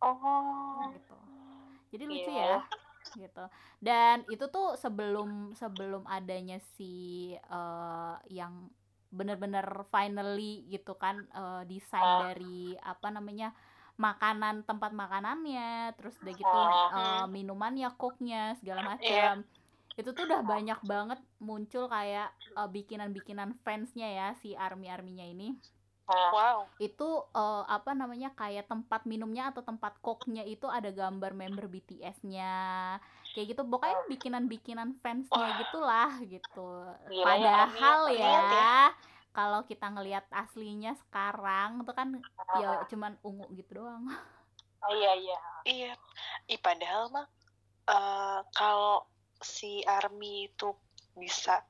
oh 0.00 0.88
gitu 0.96 1.16
jadi 1.92 2.04
lucu 2.08 2.30
Iya. 2.32 2.46
ya 2.56 2.60
gitu 3.12 3.44
dan 3.82 4.22
itu 4.30 4.46
tuh 4.48 4.78
sebelum 4.78 5.52
sebelum 5.58 6.06
adanya 6.06 6.62
si 6.78 7.34
eh, 7.34 8.16
yang 8.30 8.70
bener-bener 9.12 9.66
finally 9.92 10.64
gitu 10.72 10.96
kan 10.96 11.20
eh, 11.28 11.62
desain 11.68 12.00
Ah. 12.00 12.30
dari 12.32 12.72
apa 12.78 13.12
namanya 13.12 13.52
makanan 13.96 14.64
tempat 14.64 14.90
makanannya 14.90 15.92
terus 15.94 16.16
udah 16.18 16.34
gitu 16.34 16.58
Ah. 16.58 16.88
eh, 16.92 17.24
minumannya 17.28 17.92
coke-nya 17.94 18.56
segala 18.56 18.80
Iya. 18.80 18.88
macam 18.96 19.34
itu 19.92 20.08
tuh 20.16 20.24
udah 20.24 20.40
banyak 20.40 20.80
banget 20.82 21.20
muncul 21.38 21.84
kayak 21.86 22.32
eh, 22.56 22.68
bikinan-bikinan 22.68 23.60
fansnya 23.60 24.08
ya 24.08 24.28
si 24.40 24.56
army 24.56 24.88
arminya 24.88 25.24
ini. 25.24 25.56
Nah, 26.02 26.28
wow. 26.34 26.58
Itu 26.76 27.28
eh, 27.30 27.64
apa 27.68 27.92
namanya 27.92 28.32
kayak 28.32 28.66
tempat 28.68 29.04
minumnya 29.04 29.52
atau 29.52 29.60
tempat 29.62 30.00
koknya 30.00 30.42
itu 30.44 30.66
ada 30.66 30.88
gambar 30.90 31.32
member 31.32 31.68
BTS-nya 31.68 32.52
kayak 33.32 33.56
gitu 33.56 33.62
pokoknya 33.64 33.96
bikinan-bikinan 34.08 35.00
fansnya 35.00 35.56
gitulah 35.56 36.12
gitu. 36.24 36.68
Gila 37.08 37.24
ya, 37.24 37.24
padahal 37.24 38.00
ya, 38.12 38.32
ya. 38.52 38.76
Kalau 39.32 39.64
kita 39.64 39.88
ngelihat 39.88 40.28
aslinya 40.28 40.92
sekarang 41.08 41.82
tuh 41.82 41.96
kan 41.96 42.08
ya 42.60 42.84
cuman 42.86 43.16
ungu 43.24 43.48
gitu 43.56 43.80
doang. 43.80 44.04
Oh, 44.82 44.92
iya 44.92 45.12
iya. 45.16 45.38
Iya. 45.64 45.92
Ih, 46.50 46.60
padahal 46.60 47.08
mah 47.08 47.26
eh, 47.88 48.40
kalau 48.52 49.08
si 49.40 49.82
Army 49.82 50.52
itu 50.52 50.74
bisa 51.16 51.64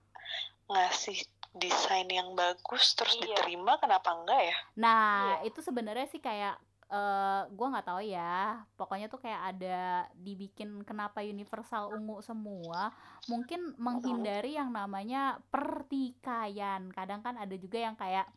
ngasih 0.69 1.21
desain 1.53 2.09
yang 2.09 2.33
bagus 2.33 2.97
terus 2.97 3.13
Iya. 3.21 3.37
diterima 3.37 3.77
kenapa 3.77 4.17
enggak 4.17 4.41
ya? 4.49 4.57
Nah, 4.81 5.13
Iya. 5.41 5.53
itu 5.53 5.61
sebenarnya 5.61 6.09
sih 6.09 6.21
kayak 6.21 6.57
eh 6.93 7.43
gua 7.57 7.67
nggak 7.73 7.89
tahu 7.89 8.03
ya. 8.05 8.61
Pokoknya 8.77 9.09
tuh 9.09 9.21
kayak 9.25 9.57
ada 9.57 10.07
dibikin 10.13 10.85
kenapa 10.85 11.25
universal 11.25 11.89
ungu 11.97 12.21
semua. 12.21 12.93
Mungkin 13.33 13.81
menghindari 13.81 14.61
yang 14.61 14.69
namanya 14.69 15.41
pertikaian. 15.49 16.93
Kadang 16.93 17.25
kan 17.25 17.41
ada 17.41 17.57
juga 17.57 17.81
yang 17.81 17.97
kayak 17.97 18.29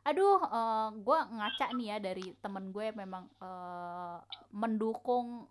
aduh 0.00 0.40
eh 0.40 0.88
gua 1.04 1.28
ngaca 1.28 1.76
nih 1.76 1.86
ya 1.92 1.96
dari 2.00 2.32
temen 2.40 2.72
gue 2.72 2.88
memang 2.96 3.28
eh 3.36 4.18
mendukung 4.48 5.44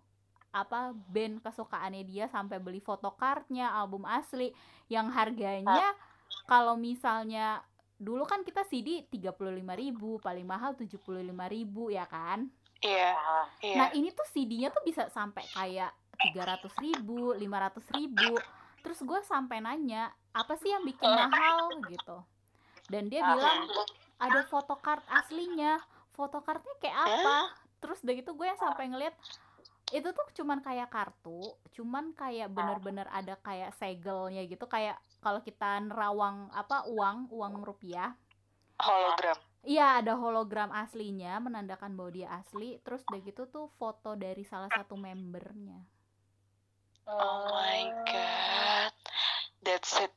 apa 0.50 0.90
band 0.90 1.38
kesukaannya 1.46 2.02
dia 2.02 2.26
sampai 2.26 2.58
beli 2.58 2.82
fotokartnya 2.82 3.70
album 3.70 4.02
asli 4.02 4.50
yang 4.90 5.06
harganya 5.06 5.94
kalau 6.50 6.74
misalnya 6.74 7.62
dulu 8.00 8.24
kan 8.24 8.40
kita 8.40 8.64
CD 8.64 9.04
35.000 9.12 9.60
paling 10.24 10.46
mahal 10.48 10.72
75.000 10.72 11.28
ya 11.92 12.08
kan? 12.08 12.48
Iya 12.80 13.12
Nah, 13.12 13.46
iya. 13.60 13.76
Nah 13.76 13.88
ini 13.92 14.08
tuh 14.16 14.24
CD-nya 14.32 14.72
tuh 14.72 14.80
bisa 14.80 15.12
sampai 15.12 15.44
kayak 15.52 15.92
300.000 16.16 17.04
500.000 17.04 18.80
terus 18.80 19.04
gue 19.04 19.20
sampai 19.28 19.60
nanya 19.60 20.08
apa 20.32 20.56
sih 20.56 20.72
yang 20.72 20.80
bikin 20.88 21.04
mahal? 21.04 21.68
Gitu. 21.84 22.16
Dan 22.88 23.12
dia 23.12 23.20
bilang 23.20 23.68
ada 24.16 24.40
photocard 24.48 25.04
aslinya. 25.12 25.76
Photocardnya 26.16 26.74
kayak 26.80 26.96
apa? 26.96 27.36
Terus 27.84 28.00
udah 28.00 28.14
gitu 28.16 28.32
gue 28.32 28.46
yang 28.48 28.60
sampai 28.60 28.88
ngeliat 28.88 29.12
itu 29.90 30.08
tuh 30.14 30.26
cuman 30.38 30.62
kayak 30.62 30.86
kartu 30.86 31.42
cuman 31.74 32.14
kayak 32.14 32.46
bener-bener 32.54 33.10
ada 33.10 33.34
kayak 33.42 33.74
segelnya 33.74 34.46
gitu 34.46 34.62
kayak 34.70 34.94
kalau 35.20 35.44
kita 35.44 35.78
nerawang 35.84 36.48
apa 36.50 36.88
uang 36.88 37.28
uang 37.28 37.54
rupiah. 37.60 38.16
Hologram. 38.80 39.36
Iya 39.60 40.00
ada 40.00 40.16
hologram 40.16 40.72
aslinya 40.72 41.36
menandakan 41.36 41.92
bahwa 41.92 42.10
dia 42.16 42.28
asli. 42.32 42.80
Terus 42.80 43.04
udah 43.12 43.20
gitu 43.20 43.44
tuh 43.52 43.68
foto 43.76 44.16
dari 44.16 44.40
salah 44.48 44.72
satu 44.72 44.96
membernya. 44.96 45.84
Oh 47.04 47.44
my 47.52 47.92
god. 48.08 48.92
That's 49.60 49.92
it. 50.00 50.12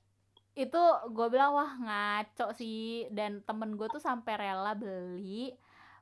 Itu 0.55 0.79
gue 1.11 1.27
bilang 1.27 1.59
wah 1.59 1.75
ngaco 1.75 2.55
sih. 2.55 3.11
Dan 3.11 3.43
temen 3.43 3.75
gue 3.75 3.91
tuh 3.91 3.99
sampai 3.99 4.39
rela 4.39 4.71
beli 4.79 5.51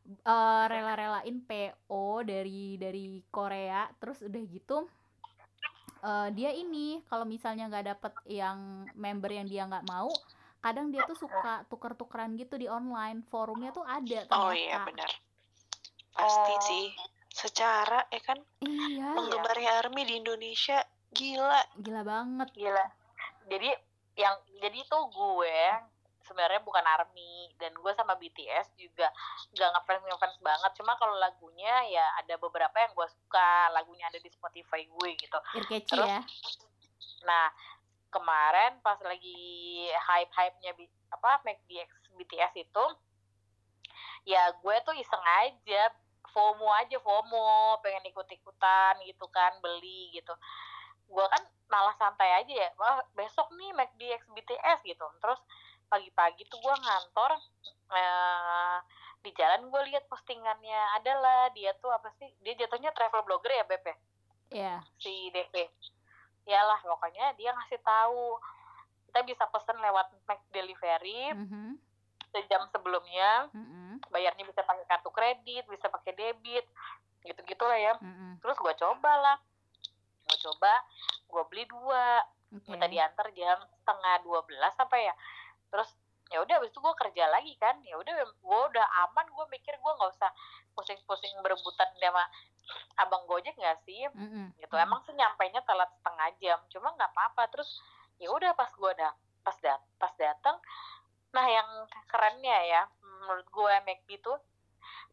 eh, 0.05 0.63
rela-relain 0.69 1.41
PO 1.41 2.21
dari 2.21 2.77
dari 2.77 3.25
Korea. 3.33 3.89
Terus 3.97 4.21
udah 4.21 4.41
gitu 4.45 4.85
eh, 6.01 6.29
dia 6.33 6.51
ini 6.51 7.01
kalau 7.05 7.23
misalnya 7.23 7.69
nggak 7.69 7.85
dapet 7.95 8.13
yang 8.27 8.89
member 8.97 9.31
yang 9.31 9.47
dia 9.47 9.65
nggak 9.65 9.85
mau 9.87 10.09
kadang 10.61 10.93
dia 10.93 11.01
tuh 11.09 11.17
suka 11.17 11.65
tuker-tukeran 11.73 12.37
gitu 12.37 12.53
di 12.55 12.69
online. 12.69 13.25
Forumnya 13.33 13.73
tuh 13.73 13.81
ada 13.81 14.29
ternyata 14.29 14.45
oh 14.45 14.53
iya 14.53 14.77
benar. 14.85 15.09
Pasti 16.13 16.53
Oh. 16.53 16.61
sih. 16.61 16.85
Secara 17.31 18.05
ya 18.13 18.21
kan? 18.21 18.37
Iya. 18.61 19.17
Penggemarnya 19.17 19.71
Army 19.81 20.05
di 20.05 20.21
Indonesia 20.21 20.85
gila. 21.09 21.65
Gila 21.81 22.01
banget. 22.05 22.47
Gila. 22.53 22.85
Jadi 23.49 23.69
yang 24.19 24.37
jadi 24.61 24.79
tuh 24.85 25.09
gue 25.09 25.59
sebenarnya 26.31 26.63
bukan 26.63 26.79
army 26.87 27.51
dan 27.59 27.75
gue 27.75 27.91
sama 27.91 28.15
BTS 28.15 28.71
juga 28.79 29.11
gak 29.51 29.69
ngefans 29.75 30.07
ngefans 30.07 30.37
banget. 30.39 30.71
Cuma 30.79 30.95
kalau 30.95 31.19
lagunya 31.19 31.83
ya 31.91 32.07
ada 32.23 32.39
beberapa 32.39 32.71
yang 32.79 32.95
gue 32.95 33.07
suka 33.11 33.67
lagunya 33.75 34.07
ada 34.07 34.15
di 34.15 34.31
Spotify 34.31 34.87
gue 34.87 35.09
gitu. 35.19 35.37
Catchy 35.67 35.83
Terus? 35.83 36.07
ya. 36.07 36.23
nah 37.21 37.53
kemarin 38.09 38.81
pas 38.81 38.97
lagi 39.03 39.37
hype 39.93 40.33
hype 40.33 40.57
nya 40.63 40.71
apa 41.13 41.43
make 41.45 41.61
DX 41.69 41.91
BTS 42.17 42.53
itu 42.65 42.85
ya 44.25 44.49
gue 44.57 44.75
tuh 44.87 44.95
iseng 44.97 45.21
aja 45.43 45.91
FOMO 46.31 46.65
aja 46.81 46.97
FOMO 46.97 47.77
pengen 47.83 48.07
ikut 48.07 48.25
ikutan 48.31 48.95
gitu 49.03 49.27
kan 49.29 49.51
beli 49.59 50.15
gitu. 50.15 50.31
Gue 51.11 51.27
kan 51.27 51.43
malah 51.67 51.95
santai 51.99 52.39
aja 52.39 52.53
ya 52.67 52.69
wah 52.79 53.03
besok 53.13 53.51
nih 53.59 53.75
make 53.75 53.91
DX 53.99 54.25
BTS 54.31 54.79
gitu. 54.87 55.07
Terus 55.19 55.39
pagi-pagi 55.91 56.47
tuh 56.47 56.55
gue 56.63 56.75
ngantor 56.79 57.31
eh, 57.91 58.77
di 59.21 59.31
jalan 59.35 59.67
gue 59.67 59.81
lihat 59.91 60.07
postingannya 60.07 60.81
adalah 60.97 61.51
dia 61.51 61.75
tuh 61.83 61.91
apa 61.91 62.09
sih 62.17 62.31
dia 62.39 62.55
jatuhnya 62.55 62.95
travel 62.95 63.27
blogger 63.27 63.51
ya 63.51 63.65
Beb 63.67 63.83
ya? 63.83 63.95
ya 64.51 64.75
si 64.97 65.29
DP 65.35 65.67
Yalah 66.49 66.81
pokoknya 66.81 67.37
dia 67.37 67.53
ngasih 67.53 67.77
tahu 67.85 68.41
kita 69.11 69.21
bisa 69.27 69.43
pesen 69.51 69.77
lewat 69.77 70.07
Mac 70.25 70.41
Delivery 70.49 71.35
mhm, 71.37 71.77
sejam 72.33 72.65
sebelumnya. 72.73 73.51
Mhm, 73.53 74.01
bayarnya 74.09 74.47
bisa 74.47 74.65
pakai 74.65 74.87
kartu 74.89 75.11
kredit 75.13 75.69
bisa 75.69 75.85
pakai 75.91 76.17
debit 76.17 76.65
gitu-gitu 77.21 77.61
lah 77.61 77.77
ya. 77.77 77.93
Mhm. 78.01 78.41
terus 78.41 78.57
gue 78.57 78.73
coba 78.81 79.11
lah 79.21 79.37
gue 80.25 80.37
coba 80.49 80.73
gue 81.29 81.43
beli 81.51 81.63
dua. 81.69 82.25
Oke. 82.51 82.67
minta 82.67 82.83
diantar 82.83 83.31
jam 83.31 83.63
setengah 83.79 84.27
dua 84.27 84.43
belas 84.43 84.75
apa 84.75 84.99
ya 84.99 85.15
terus 85.71 85.89
ya 86.31 86.39
udah 86.39 86.59
habis 86.59 86.71
itu 86.71 86.79
gue 86.79 86.95
kerja 86.95 87.23
lagi 87.27 87.53
kan. 87.57 87.79
Ya 87.83 87.95
udah 87.97 88.13
gue 88.23 88.59
udah 88.71 88.85
aman. 89.07 89.25
Gue 89.31 89.45
mikir 89.49 89.73
gue 89.73 89.91
nggak 89.95 90.11
usah 90.13 90.31
pusing-pusing 90.75 91.33
berebutan 91.41 91.89
sama 91.95 92.23
abang 92.95 93.23
gojek 93.25 93.55
nggak 93.55 93.79
sih? 93.83 94.07
Mhm, 94.11 94.55
gitu. 94.55 94.75
Emang 94.75 95.01
sih 95.03 95.11
nyampainya 95.11 95.59
telat 95.63 95.89
setengah 95.97 96.29
jam. 96.39 96.59
Cuma 96.69 96.93
nggak 96.93 97.11
apa-apa. 97.11 97.47
Terus 97.51 97.67
ya 98.15 98.29
udah 98.29 98.53
pas 98.53 98.69
gue 98.69 98.91
ada 98.93 99.11
pas 99.41 99.57
dat 99.57 99.81
pas 99.97 100.13
datang 100.21 100.53
nah 101.33 101.47
yang 101.47 101.65
kerennya 102.05 102.57
ya 102.69 102.81
menurut 103.01 103.47
gue 103.49 103.73
McD 103.81 104.21
tuh 104.21 104.37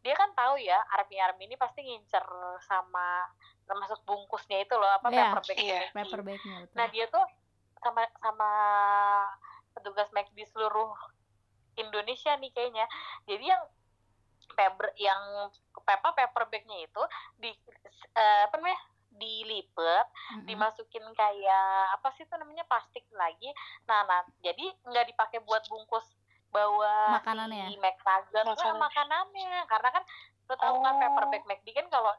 dia 0.05 0.13
kan 0.13 0.29
tahu 0.37 0.61
ya 0.61 0.77
army 0.93 1.17
army 1.17 1.49
ini 1.49 1.57
pasti 1.57 1.81
ngincer 1.81 2.21
sama 2.61 3.25
termasuk 3.65 4.05
bungkusnya 4.05 4.61
itu 4.61 4.77
loh 4.77 4.85
apa 4.85 5.09
Iya. 5.09 5.33
paper 5.33 5.57
Iya. 5.57 5.81
Bagnya 6.21 6.55
betul. 6.61 6.75
Nah 6.77 6.85
dia 6.93 7.05
tuh 7.09 7.25
sama 7.81 8.01
sama 8.21 8.51
petugas 10.19 10.35
McD 10.35 10.39
seluruh 10.51 10.91
Indonesia 11.79 12.35
nih 12.35 12.51
kayaknya. 12.51 12.85
Jadi 13.23 13.45
yang 13.47 13.63
paper 14.55 14.91
yang 14.99 15.21
paper 15.87 16.11
paper 16.11 16.43
bagnya 16.51 16.83
itu 16.83 17.03
di 17.39 17.51
eh, 18.17 18.41
apa 18.43 18.55
namanya 18.59 18.81
dilipet 19.09 20.07
mm-hmm. 20.07 20.45
dimasukin 20.47 21.05
kayak 21.15 21.95
apa 21.95 22.07
sih 22.15 22.27
itu 22.27 22.35
namanya 22.35 22.67
plastik 22.67 23.07
lagi. 23.15 23.49
Nah 23.87 24.03
nah 24.03 24.21
jadi 24.43 24.75
nggak 24.83 25.15
dipakai 25.15 25.39
buat 25.47 25.63
bungkus 25.71 26.05
bawa 26.49 27.21
makanannya? 27.21 27.69
si 27.69 27.77
McNugget 27.77 28.45
Makanan. 28.57 28.81
makanannya. 28.81 29.53
karena 29.69 29.89
kan 29.93 30.03
lo 30.49 30.55
tau 30.57 30.81
kan 30.81 30.81
oh. 30.81 30.83
kan 30.83 30.95
paper 30.97 31.25
bag 31.29 31.43
McD 31.45 31.67
kan 31.77 31.87
kalau 31.93 32.13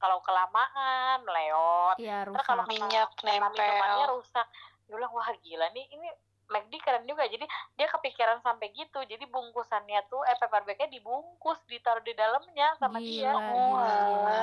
kalau 0.00 0.18
kelamaan 0.20 1.22
meleot. 1.24 1.96
Ya, 1.96 2.28
terus 2.28 2.44
kalau 2.44 2.64
minyak 2.68 3.08
nempel. 3.24 4.04
rusak. 4.12 4.44
Dia 4.84 5.00
bilang 5.00 5.12
wah 5.16 5.32
gila 5.40 5.68
nih 5.72 5.88
ini 5.96 6.08
McD 6.48 6.74
keren 6.80 7.04
juga. 7.08 7.24
Jadi 7.26 7.44
dia 7.76 7.86
kepikiran 7.88 8.40
sampai 8.44 8.70
gitu. 8.76 9.00
Jadi 9.04 9.24
bungkusannya 9.28 10.00
tuh 10.08 10.22
eh 10.28 10.36
paper 10.36 10.62
bagnya 10.68 10.88
dibungkus 10.92 11.60
ditaruh 11.68 12.04
di 12.04 12.12
dalamnya 12.12 12.76
sama 12.76 13.00
gila, 13.00 13.08
dia. 13.08 13.32
gila, 13.32 13.94
gila. 14.08 14.40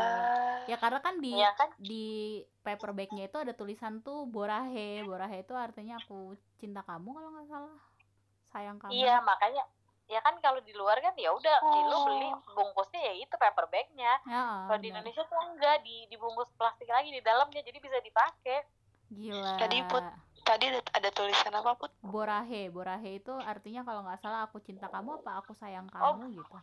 ya 0.69 0.77
karena 0.77 0.99
kan 1.01 1.15
di 1.17 1.31
ya 1.33 1.51
kan? 1.57 1.69
di 1.81 2.05
paper 2.61 2.91
bagnya 2.93 3.25
itu 3.29 3.37
ada 3.37 3.53
tulisan 3.53 4.01
tuh 4.01 4.25
borahe. 4.29 5.05
Borahe 5.05 5.45
itu 5.45 5.53
artinya 5.53 5.97
aku 6.01 6.37
cinta 6.57 6.81
kamu 6.85 7.09
kalau 7.13 7.29
nggak 7.33 7.47
salah. 7.49 7.77
Sayang 8.51 8.77
kamu. 8.81 8.91
Iya 8.91 9.21
makanya 9.23 9.63
ya 10.11 10.19
kan 10.19 10.35
kalau 10.43 10.59
di 10.59 10.75
luar 10.75 10.99
kan 10.99 11.15
ya 11.15 11.31
udah 11.31 11.57
oh. 11.63 11.87
lu 11.87 11.97
beli 12.03 12.29
bungkusnya 12.51 12.99
ya 12.99 13.13
itu 13.15 13.35
paper 13.39 13.65
bagnya. 13.71 14.19
Ya, 14.27 14.67
kalau 14.67 14.79
di 14.83 14.91
Indonesia 14.91 15.23
tuh 15.23 15.39
enggak 15.39 15.79
di 15.87 16.03
dibungkus 16.11 16.51
plastik 16.59 16.91
lagi 16.91 17.15
di 17.15 17.23
dalamnya 17.23 17.63
jadi 17.63 17.79
bisa 17.79 17.97
dipakai. 18.03 18.67
Gila. 19.11 19.59
Tadi 19.59 19.77
put 19.87 20.03
tadi 20.51 20.67
ada, 20.67 20.81
ada 20.99 21.09
tulisan 21.15 21.53
apa 21.55 21.71
put 21.79 21.91
borahe 22.03 22.67
borahe 22.67 23.23
itu 23.23 23.31
artinya 23.47 23.87
kalau 23.87 24.03
nggak 24.03 24.19
salah 24.19 24.43
aku 24.43 24.59
cinta 24.59 24.91
kamu 24.91 25.23
apa 25.23 25.39
aku 25.39 25.55
sayang 25.55 25.87
oh. 25.95 26.19
kamu 26.19 26.23
oh. 26.27 26.29
gitu 26.35 26.57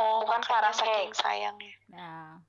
oh 0.00 0.24
bukan 0.24 0.40
karena 0.48 0.72
saking 0.72 1.12
sayangnya 1.12 1.74
nah 1.92 2.40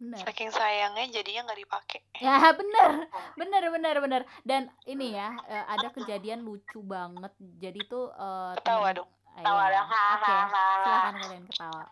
bener. 0.00 0.24
saking 0.24 0.48
sayangnya 0.48 1.04
jadinya 1.12 1.52
nggak 1.52 1.60
dipakai 1.60 2.00
ya 2.24 2.40
bener 2.60 2.90
bener 3.36 3.62
bener 3.68 3.96
bener 4.00 4.22
dan 4.48 4.72
ini 4.88 5.12
ya 5.12 5.28
eh, 5.44 5.64
ada 5.76 5.92
kejadian 5.92 6.40
lucu 6.40 6.80
banget 6.80 7.32
jadi 7.60 7.80
tuh 7.84 8.08
uh, 8.16 8.56
ketawa 8.56 8.96
dong 8.96 9.10
ketawa 9.36 9.64
ya. 9.68 9.82
oke 9.84 10.24
okay. 10.24 10.40
silakan 10.80 11.14
kalian 11.20 11.44
ketawa 11.52 11.84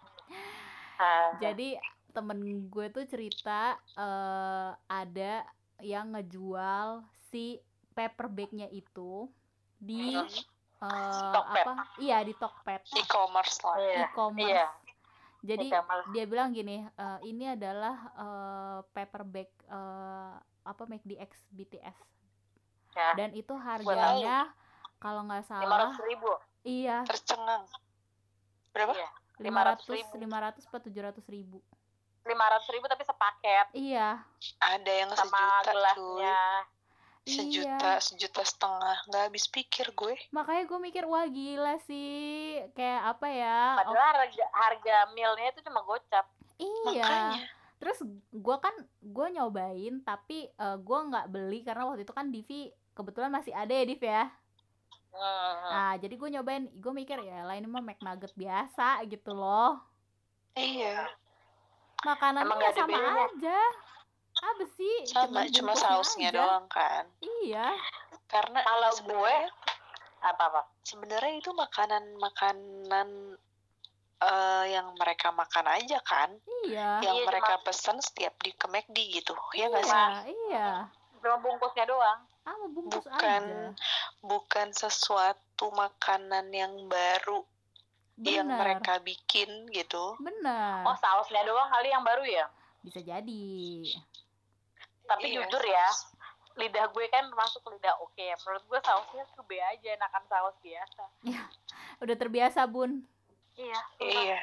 jadi 1.43 1.69
temen 2.13 2.39
gue 2.69 2.87
tuh 2.93 3.05
cerita 3.09 3.77
uh, 3.97 4.77
ada 4.89 5.43
yang 5.83 6.15
ngejual 6.15 7.03
si 7.33 7.59
paper 7.93 8.27
bagnya 8.33 8.67
itu 8.73 9.29
di 9.77 10.17
uh, 10.83 11.33
apa? 11.39 11.87
Iya 12.01 12.25
di 12.27 12.35
Tokped. 12.35 12.91
E-commerce 12.99 13.59
lah. 13.63 13.77
Iya. 13.79 13.99
e-commerce. 14.09 14.51
Iya. 14.51 14.67
jadi 15.43 15.67
dia 16.15 16.25
bilang 16.31 16.55
gini 16.55 16.87
uh, 16.95 17.19
ini 17.27 17.51
adalah 17.51 17.99
uh, 18.15 18.79
paper 18.95 19.27
bag 19.27 19.51
uh, 19.67 20.39
apa 20.63 20.87
make 20.87 21.03
di 21.03 21.19
X 21.19 21.51
BTS 21.51 21.99
ya. 22.95 23.11
dan 23.19 23.35
itu 23.35 23.51
harganya 23.59 24.55
kalau 25.03 25.27
nggak 25.27 25.43
salah 25.43 25.91
ribu. 26.07 26.31
Iya. 26.63 27.03
Tercengang. 27.11 27.67
Berapa? 28.71 28.95
Lima 29.43 29.67
ratus 29.67 29.91
lima 30.15 30.39
ratus 30.39 30.63
atau 30.71 30.79
tujuh 30.79 31.03
ratus 31.03 31.27
ribu. 31.27 31.59
lima 32.23 32.47
ratus 32.55 32.71
ribu 32.71 32.87
tapi 32.87 33.03
sepaket. 33.03 33.67
Iya. 33.75 34.23
Ada 34.63 34.93
yang 34.95 35.11
sama 35.11 35.43
sejuta 35.43 35.75
gelasnya 35.75 36.39
sejuta 37.23 37.91
iya. 37.99 38.03
sejuta 38.03 38.43
setengah 38.43 38.99
nggak 39.07 39.23
habis 39.31 39.47
pikir 39.47 39.87
gue 39.95 40.19
makanya 40.35 40.67
gue 40.67 40.79
mikir 40.83 41.05
wah 41.07 41.23
gila 41.31 41.79
sih 41.87 42.59
kayak 42.75 43.15
apa 43.15 43.27
ya 43.31 43.61
padahal 43.79 43.95
oh. 43.95 44.19
harga 44.27 44.47
harga 44.51 44.97
milnya 45.15 45.55
itu 45.55 45.63
cuma 45.63 45.87
gocap 45.87 46.27
iya 46.59 46.83
makanya. 47.07 47.43
terus 47.79 47.99
gue 48.35 48.57
kan 48.59 48.75
gue 48.99 49.27
nyobain 49.39 49.95
tapi 50.03 50.51
uh, 50.59 50.75
gue 50.83 50.99
nggak 50.99 51.27
beli 51.31 51.63
karena 51.63 51.87
waktu 51.87 52.03
itu 52.03 52.15
kan 52.15 52.27
Divi 52.35 52.75
kebetulan 52.91 53.31
masih 53.31 53.55
ada 53.55 53.71
ya 53.71 53.85
Div 53.87 54.03
ya 54.03 54.25
hmm. 55.15 55.55
nah 55.71 55.95
jadi 56.03 56.15
gue 56.19 56.29
nyobain 56.35 56.65
gue 56.75 56.93
mikir 56.93 57.23
ya 57.23 57.47
lain 57.47 57.71
mah 57.71 57.87
McNugget 57.87 58.35
biasa 58.35 59.07
gitu 59.07 59.31
loh 59.31 59.79
iya 60.59 61.07
makanannya 62.03 62.59
ya 62.59 62.71
sama 62.75 62.91
bedanya. 62.91 63.27
aja 63.31 63.61
apa 64.43 64.65
sih 64.75 64.95
sama 65.07 65.47
cuma 65.49 65.73
sausnya 65.79 66.35
aja. 66.35 66.39
doang 66.43 66.67
kan 66.67 67.07
iya 67.47 67.71
karena 68.27 68.59
kalau 68.67 68.93
gue 69.07 69.37
apa 70.23 70.43
apa 70.51 70.61
sebenarnya 70.83 71.39
itu 71.39 71.51
makanan 71.55 72.19
makanan 72.19 73.09
uh, 74.19 74.65
yang 74.67 74.91
mereka 74.99 75.31
makan 75.31 75.67
aja 75.71 75.99
kan 76.03 76.31
iya 76.67 76.99
yang 77.07 77.23
iya, 77.23 77.27
mereka 77.27 77.63
cuma... 77.63 77.67
pesan 77.71 77.99
setiap 78.03 78.35
di 78.43 78.51
ke 78.51 78.67
McD 78.67 78.99
gitu 79.23 79.35
ya 79.55 79.71
nggak 79.71 79.87
sih 79.87 80.35
iya 80.51 80.91
cuma 81.23 81.39
bungkusnya 81.39 81.87
doang 81.87 82.21
ah 82.43 82.59
bungkus 82.67 83.07
bukan 83.07 83.43
aja. 83.47 83.71
bukan 84.27 84.69
sesuatu 84.75 85.71
makanan 85.71 86.51
yang 86.51 86.75
baru 86.91 87.47
Bener. 88.19 88.39
yang 88.39 88.49
mereka 88.55 89.01
bikin 89.01 89.49
gitu. 89.73 90.15
Benar. 90.21 90.85
Oh 90.85 90.97
sausnya 91.01 91.43
doang 91.49 91.69
kali 91.73 91.89
yang 91.91 92.05
baru 92.05 92.23
ya? 92.23 92.47
Bisa 92.85 93.01
jadi. 93.01 93.89
Tapi 95.13 95.27
iya, 95.29 95.45
jujur 95.45 95.63
ya, 95.63 95.89
lidah 96.57 96.87
gue 96.89 97.05
kan 97.13 97.25
masuk 97.37 97.63
lidah 97.73 97.95
oke. 98.01 98.13
Okay. 98.17 98.33
Menurut 98.45 98.65
gue 98.69 98.81
sausnya 98.81 99.25
tuh 99.37 99.45
be 99.45 99.61
aja, 99.61 99.89
enakan 99.97 100.25
saus 100.29 100.57
biasa. 100.65 101.03
Ya, 101.25 101.43
udah 102.01 102.17
terbiasa 102.17 102.65
bun. 102.65 103.05
Iya. 103.57 103.81
Iya. 104.01 104.39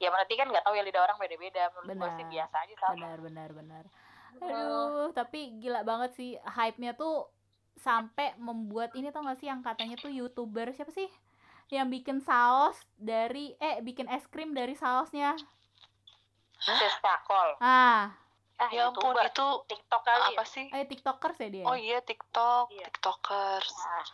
Ya 0.00 0.08
berarti 0.08 0.34
kan 0.38 0.48
nggak 0.48 0.64
tahu 0.64 0.74
ya 0.78 0.82
lidah 0.86 1.02
orang 1.04 1.18
beda-beda. 1.18 1.68
Menurut 1.74 1.88
benar. 1.92 2.02
gue 2.06 2.10
sih 2.22 2.26
biasa 2.30 2.56
aja 2.62 2.74
saus. 2.78 2.94
Benar, 2.96 3.18
benar, 3.20 3.48
benar. 3.52 3.84
Aduh, 4.40 5.10
tapi 5.10 5.58
gila 5.58 5.82
banget 5.82 6.14
sih 6.14 6.38
hype-nya 6.46 6.94
tuh 6.94 7.28
sampai 7.80 8.36
membuat 8.38 8.94
ini 8.94 9.10
tau 9.10 9.24
gak 9.24 9.40
sih 9.40 9.48
yang 9.48 9.64
katanya 9.64 9.96
tuh 9.96 10.12
youtuber 10.12 10.68
siapa 10.76 10.92
sih 10.92 11.08
yang 11.72 11.88
bikin 11.88 12.20
saus 12.20 12.76
dari 13.00 13.56
eh 13.56 13.80
bikin 13.80 14.04
es 14.10 14.26
krim 14.28 14.52
dari 14.52 14.76
sausnya 14.76 15.38
Siskakol. 16.60 17.56
Ah. 17.64 18.12
Eh, 18.60 18.70
ya 18.76 18.92
ampun 18.92 19.16
itu 19.16 19.48
TikTok 19.72 20.02
kali. 20.04 20.36
Apa 20.36 20.44
sih? 20.44 20.66
Eh 20.68 20.84
TikTokers 20.84 21.38
ya 21.40 21.48
dia. 21.48 21.64
Oh 21.64 21.72
iya 21.72 22.04
TikTok, 22.04 22.68
iya. 22.68 22.84
TikTokers. 22.92 23.72
Nah. 23.72 24.06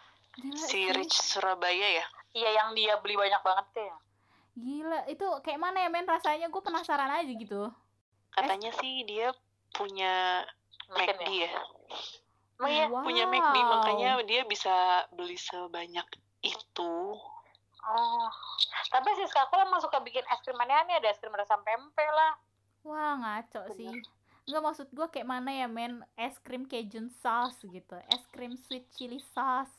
si 0.54 0.87
Rich 0.92 1.16
Surabaya 1.18 1.88
ya? 1.98 2.06
Iya 2.37 2.50
yang 2.62 2.68
dia 2.78 2.94
beli 3.02 3.18
banyak 3.18 3.42
banget 3.42 3.90
ya. 3.90 3.96
Gila, 4.56 5.00
itu 5.11 5.26
kayak 5.42 5.61
mana 5.61 5.82
ya 5.82 5.88
men 5.90 6.06
rasanya 6.06 6.46
gue 6.46 6.62
penasaran 6.62 7.11
aja 7.11 7.32
gitu. 7.32 7.72
Katanya 8.30 8.70
eh. 8.70 8.78
sih 8.78 8.94
dia 9.02 9.35
punya 9.74 10.44
McD 10.94 11.26
ya. 11.26 11.50
ya. 11.50 11.52
Oh 12.56 12.68
iya, 12.70 12.87
wow. 12.88 13.04
punya 13.04 13.28
McD 13.28 13.56
makanya 13.66 14.11
dia 14.24 14.46
bisa 14.46 15.04
beli 15.12 15.37
sebanyak 15.37 16.06
itu. 16.40 16.94
Oh, 17.87 18.28
tapi 18.90 19.14
si 19.14 19.24
Skakula 19.30 19.62
emang 19.62 19.78
suka 19.78 20.02
bikin 20.02 20.24
es 20.26 20.40
krim 20.42 20.59
aneh-aneh, 20.59 20.98
ada 20.98 21.11
es 21.12 21.20
krim 21.20 21.35
rasa 21.35 21.59
pempek 21.61 22.09
lah. 22.11 22.32
Wah, 22.87 23.14
ngaco 23.18 23.62
sih. 23.74 23.90
Enggak 24.46 24.62
maksud 24.62 24.88
gue 24.94 25.06
kayak 25.11 25.26
mana 25.26 25.50
ya 25.50 25.66
men 25.66 26.06
es 26.14 26.38
krim 26.38 26.70
Cajun 26.70 27.11
sauce 27.11 27.59
gitu, 27.66 27.98
es 28.06 28.22
krim 28.30 28.54
sweet 28.54 28.87
chili 28.94 29.18
sauce. 29.35 29.74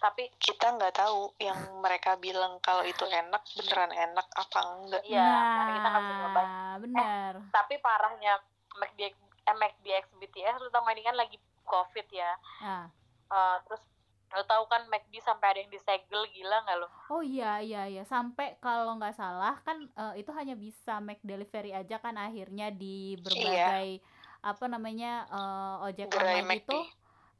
Tapi 0.00 0.32
kita 0.40 0.80
nggak 0.80 0.96
tahu 0.96 1.36
yang 1.36 1.60
mereka 1.84 2.16
bilang 2.16 2.56
kalau 2.64 2.80
itu 2.80 3.04
enak 3.04 3.44
beneran 3.52 3.92
enak 3.92 4.24
apa 4.32 4.58
enggak. 4.72 5.02
Iya, 5.04 5.20
nah, 5.20 5.68
kita 5.68 5.88
nggak 5.92 6.04
bisa. 6.08 6.42
Bener. 6.80 7.32
Eh, 7.36 7.52
tapi 7.52 7.74
parahnya 7.84 8.40
McD, 8.80 9.00
eh, 9.12 9.56
McDX 9.56 10.04
BTS 10.16 10.56
lu 10.64 10.72
tau 10.72 10.80
gak 10.88 10.96
ini 10.96 11.04
kan 11.04 11.16
lagi 11.20 11.36
covid 11.68 12.08
ya. 12.08 12.32
Nah. 12.64 12.88
Uh, 13.30 13.56
terus 13.68 13.84
Lo 14.30 14.46
tau 14.46 14.62
kan 14.70 14.86
McD 14.86 15.18
sampai 15.18 15.46
ada 15.50 15.58
yang 15.58 15.72
disegel 15.74 16.22
gila 16.30 16.62
nggak 16.62 16.78
lo? 16.78 16.88
Oh 17.10 17.22
iya 17.22 17.58
iya 17.58 17.90
iya. 17.90 18.02
Sampai 18.06 18.54
kalau 18.62 18.94
nggak 18.94 19.18
salah 19.18 19.58
kan 19.66 19.82
uh, 19.98 20.14
itu 20.14 20.30
hanya 20.30 20.54
bisa 20.54 21.02
make 21.02 21.18
delivery 21.26 21.74
aja 21.74 21.98
kan 21.98 22.14
akhirnya 22.14 22.70
di 22.70 23.18
berbagai 23.18 23.98
iya. 23.98 24.46
apa 24.46 24.64
namanya 24.70 25.26
uh, 25.28 25.86
ojek 25.90 26.08
Gerai 26.14 26.40
online 26.40 26.62
itu 26.62 26.78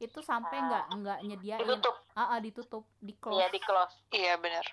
itu 0.00 0.18
sampai 0.24 0.56
nggak 0.64 0.84
ah. 0.90 0.96
nggak 0.98 1.18
nyediain. 1.28 1.62
Ditutup. 1.62 1.96
Ah, 2.16 2.34
ah 2.34 2.38
ditutup 2.42 2.84
di 2.98 3.14
close. 3.14 3.38
Iya 3.38 3.46
di 3.52 3.60
close. 3.62 3.94
Iya 4.10 4.34
benar. 4.42 4.64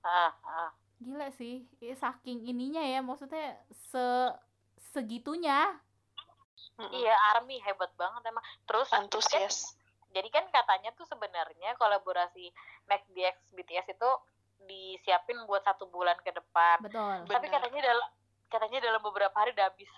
Ah, 0.00 0.32
ah. 0.46 0.70
gila 1.02 1.28
sih. 1.36 1.66
Saking 1.82 2.48
ininya 2.48 2.80
ya 2.80 3.04
maksudnya 3.04 3.60
se 3.92 4.32
segitunya. 4.96 5.76
Iya 6.80 7.14
army 7.36 7.60
hebat 7.60 7.92
banget 8.00 8.32
emang. 8.32 8.46
Terus 8.64 8.88
antusias 8.96 9.76
jadi 10.16 10.28
kan 10.32 10.48
katanya 10.48 10.96
tuh 10.96 11.04
sebenarnya 11.04 11.76
kolaborasi 11.76 12.48
MacDX 12.88 13.36
BTS 13.52 13.92
itu 13.92 14.10
disiapin 14.64 15.36
buat 15.44 15.60
satu 15.60 15.92
bulan 15.92 16.16
ke 16.24 16.32
depan. 16.32 16.80
Betul. 16.80 17.28
Tapi 17.28 17.46
bener. 17.52 17.54
katanya 17.60 17.80
dalam 17.92 18.08
katanya 18.48 18.78
dalam 18.80 19.00
beberapa 19.04 19.36
hari 19.36 19.52
udah 19.52 19.68
habis. 19.68 19.92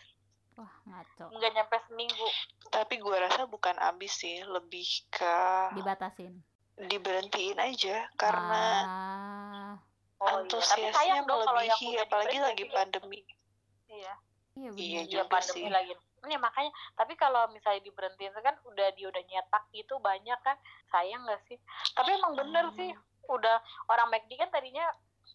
Wah, 0.58 0.74
ngaco. 0.90 1.24
Nggak 1.38 1.52
nyampe 1.54 1.76
seminggu. 1.86 2.28
Tapi 2.74 2.98
gua 2.98 3.30
rasa 3.30 3.46
bukan 3.46 3.78
habis 3.78 4.10
sih, 4.18 4.42
lebih 4.42 4.90
ke 5.14 5.36
dibatasin. 5.78 6.34
Diberhentiin 6.74 7.58
aja 7.62 8.10
karena 8.18 8.64
ah. 8.82 9.74
oh, 10.18 10.42
antusiasnya 10.42 11.22
iya. 11.22 11.22
melebihi 11.22 11.90
apalagi 12.02 12.38
lagi 12.42 12.64
pandemi. 12.74 13.22
Iya. 13.86 14.14
Iya, 14.58 14.70
iya 14.74 15.00
juga 15.06 15.30
pandemi 15.30 15.70
sih. 15.70 15.70
lagi 15.70 15.94
ini 16.26 16.36
makanya. 16.40 16.72
Tapi 16.98 17.14
kalau 17.14 17.46
misalnya 17.54 17.84
diberhentiin 17.84 18.34
kan 18.40 18.56
udah 18.66 18.88
dia 18.96 19.06
udah 19.10 19.22
nyetak 19.22 19.64
gitu 19.70 20.00
banyak 20.02 20.38
kan 20.42 20.56
sayang 20.90 21.22
gak 21.28 21.42
sih? 21.46 21.58
Tapi 21.94 22.10
emang 22.16 22.34
bener 22.34 22.66
hmm. 22.72 22.76
sih 22.76 22.90
udah 23.28 23.60
orang 23.92 24.08
McD 24.08 24.40
kan 24.40 24.48
tadinya 24.48 24.88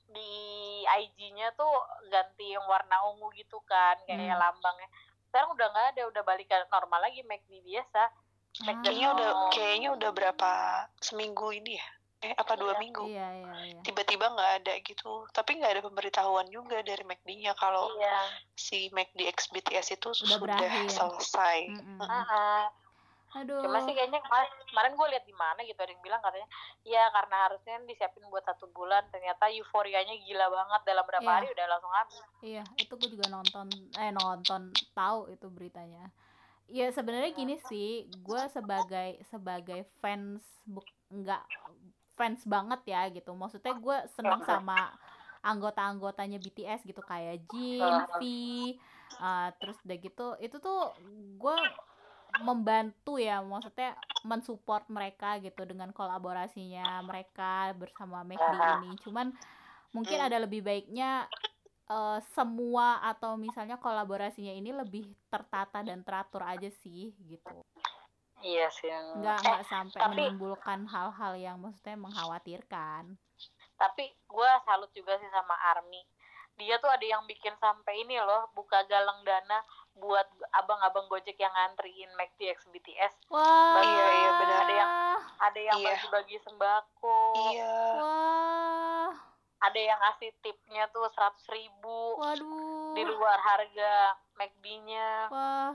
di 0.09 0.33
IG-nya 0.83 1.53
tuh 1.53 1.69
ganti 2.09 2.53
yang 2.53 2.65
warna 2.65 3.01
ungu 3.13 3.29
gitu 3.37 3.61
kan 3.65 3.97
kayak 4.05 4.33
hmm. 4.33 4.41
lambangnya. 4.41 4.89
Sekarang 5.29 5.53
udah 5.57 5.67
nggak 5.73 5.87
ada 5.97 6.01
udah 6.13 6.23
balik 6.25 6.45
ke 6.49 6.57
normal 6.69 6.99
lagi 7.01 7.25
McD 7.25 7.61
biasa. 7.65 8.03
McD-nya 8.69 9.07
udah 9.17 9.29
kayaknya 9.49 9.89
udah 9.97 10.09
berapa 10.13 10.51
seminggu 11.01 11.49
ini 11.57 11.81
ya 11.81 11.87
eh 12.23 12.33
apa 12.39 12.53
dua 12.55 12.73
iya. 12.73 12.79
minggu 12.79 13.03
iya, 13.11 13.27
iya, 13.35 13.53
iya. 13.67 13.81
tiba-tiba 13.83 14.31
nggak 14.31 14.51
ada 14.63 14.73
gitu 14.79 15.27
tapi 15.35 15.59
nggak 15.59 15.71
ada 15.75 15.81
pemberitahuan 15.83 16.47
juga 16.47 16.79
dari 16.79 17.03
McD-nya 17.03 17.51
kalau 17.59 17.91
iya. 17.99 18.31
si 18.55 18.87
McD 18.95 19.27
X 19.27 19.51
BTS 19.51 19.99
itu 19.99 20.09
sudah, 20.15 20.39
sudah 20.39 20.71
selesai 20.87 21.59
mm 21.67 21.79
-mm. 21.83 21.99
Uh 21.99 22.07
-uh. 22.07 22.63
Aduh. 23.33 23.65
Cuma 23.65 23.81
sih 23.81 23.93
kayaknya 23.97 24.21
kemarin, 24.21 24.51
kemarin 24.69 24.93
gue 24.93 25.07
lihat 25.09 25.25
di 25.25 25.33
mana 25.33 25.59
gitu 25.65 25.79
ada 25.81 25.89
yang 25.89 26.03
bilang 26.05 26.21
katanya 26.21 26.47
ya 26.85 27.03
karena 27.09 27.35
harusnya 27.49 27.75
disiapin 27.89 28.25
buat 28.29 28.45
satu 28.45 28.69
bulan 28.69 29.09
ternyata 29.09 29.49
euforianya 29.49 30.13
gila 30.21 30.53
banget 30.53 30.81
dalam 30.85 31.03
berapa 31.05 31.25
yeah. 31.25 31.35
hari 31.41 31.47
udah 31.49 31.65
langsung 31.65 31.93
habis. 31.93 32.17
Iya 32.45 32.63
itu 32.77 32.93
gue 32.93 33.09
juga 33.09 33.25
nonton 33.33 33.67
eh 33.97 34.13
nonton 34.13 34.69
tahu 34.93 35.33
itu 35.33 35.49
beritanya. 35.49 36.13
Ya 36.69 36.93
sebenarnya 36.93 37.33
gini 37.33 37.57
sih 37.65 38.05
gue 38.21 38.41
sebagai 38.53 39.17
sebagai 39.33 39.81
fans 39.97 40.45
buk 40.69 40.85
nggak 41.09 41.43
fans 42.23 42.47
banget 42.47 42.81
ya 42.87 43.11
gitu. 43.11 43.35
Maksudnya 43.35 43.75
gue 43.75 43.97
seneng 44.15 44.39
sama 44.47 44.95
anggota-anggotanya 45.43 46.39
BTS 46.39 46.87
gitu 46.87 47.03
kayak 47.03 47.43
Jin, 47.51 47.95
V, 48.15 48.23
uh, 49.19 49.51
terus 49.59 49.75
udah 49.83 49.97
gitu 49.99 50.27
itu 50.39 50.55
tuh 50.63 50.95
gue 51.35 51.57
membantu 52.47 53.19
ya 53.19 53.43
maksudnya 53.43 53.99
mensupport 54.23 54.87
mereka 54.87 55.37
gitu 55.43 55.67
dengan 55.67 55.91
kolaborasinya 55.91 57.03
mereka 57.03 57.75
bersama 57.75 58.23
McD 58.23 58.63
ini. 58.79 58.95
Cuman 59.03 59.35
mungkin 59.91 60.23
ada 60.23 60.39
lebih 60.39 60.63
baiknya 60.63 61.27
uh, 61.91 62.23
semua 62.31 63.03
atau 63.03 63.35
misalnya 63.35 63.75
kolaborasinya 63.75 64.55
ini 64.55 64.71
lebih 64.71 65.11
tertata 65.27 65.83
dan 65.83 66.07
teratur 66.07 66.41
aja 66.47 66.71
sih 66.79 67.11
gitu 67.27 67.59
Iya 68.43 68.67
sih. 68.75 68.91
Nggak 68.91 69.39
eh, 69.39 69.43
nggak 69.47 69.63
sampai 69.71 69.99
tapi, 70.03 70.11
menimbulkan 70.19 70.83
hal-hal 70.91 71.33
yang 71.39 71.57
maksudnya 71.63 71.95
mengkhawatirkan. 71.95 73.15
Tapi 73.79 74.05
gue 74.11 74.49
salut 74.67 74.91
juga 74.91 75.15
sih 75.17 75.31
sama 75.31 75.55
Army. 75.71 76.03
Dia 76.53 76.77
tuh 76.77 76.91
ada 76.91 77.01
yang 77.01 77.25
bikin 77.25 77.55
sampai 77.57 78.05
ini 78.05 78.19
loh, 78.21 78.45
buka 78.53 78.85
galang 78.85 79.25
dana 79.25 79.65
buat 79.97 80.25
abang-abang 80.53 81.09
Gojek 81.09 81.37
yang 81.39 81.49
ngantriin 81.49 82.13
McD 82.13 82.53
X 82.53 82.69
BTS. 82.69 83.13
Wah. 83.33 83.81
Iya 83.81 84.07
iya 84.11 84.29
benar. 84.37 84.57
Ada 84.61 84.73
yang 84.73 84.91
ada 85.41 85.59
yang 85.59 85.77
iya. 85.81 85.87
bagi-bagi 85.89 86.37
sembako. 86.45 87.21
Iya. 87.49 87.77
Wah. 87.97 89.11
Ada 89.63 89.79
yang 89.79 89.99
ngasih 90.03 90.29
tipnya 90.43 90.83
tuh 90.91 91.07
seratus 91.15 91.45
ribu. 91.49 92.19
Waduh. 92.21 92.93
Di 92.93 93.03
luar 93.07 93.39
harga 93.41 94.13
McD-nya. 94.37 95.09
Wah. 95.33 95.71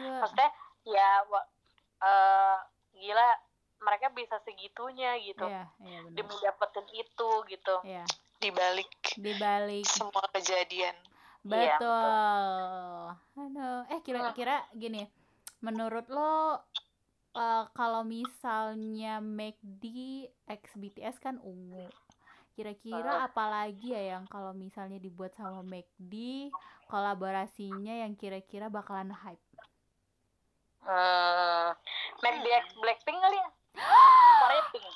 Maksudnya 0.00 0.50
ya 0.90 1.10
uh, 2.02 2.58
gila 2.96 3.28
mereka 3.80 4.12
bisa 4.12 4.36
segitunya 4.44 5.16
gitu. 5.24 5.46
Yeah, 5.48 5.66
yeah, 5.80 6.02
demi 6.12 6.36
dapetin 6.44 6.86
itu 6.92 7.30
gitu. 7.48 7.76
Yeah. 7.86 8.06
dibalik 8.40 8.88
dibalik. 9.20 9.84
semua 9.84 10.24
kejadian. 10.32 10.96
Betul, 11.40 11.60
yeah, 11.60 11.76
betul. 11.80 13.04
Aduh. 13.40 13.80
eh 13.92 14.00
kira-kira 14.04 14.64
gini 14.76 15.08
menurut 15.60 16.08
lo 16.08 16.56
uh, 17.36 17.64
kalau 17.76 18.02
misalnya 18.02 19.20
McD 19.20 19.84
X 20.48 20.62
BTS 20.76 21.16
kan 21.20 21.36
ungu. 21.40 21.88
Kira-kira 22.56 23.24
uh. 23.24 23.28
apalagi 23.28 23.92
ya 23.96 24.16
yang 24.16 24.24
kalau 24.28 24.52
misalnya 24.52 25.00
dibuat 25.00 25.32
sama 25.36 25.64
McD 25.64 26.48
kolaborasinya 26.90 28.02
yang 28.02 28.18
kira-kira 28.18 28.66
bakalan 28.66 29.14
hype 29.14 29.49
Hmm, 30.84 31.68
Black 32.20 32.66
Blackpink 32.80 33.18
kali 33.20 33.36
ya? 33.36 33.48
Korea 34.42 34.62
pink. 34.72 34.86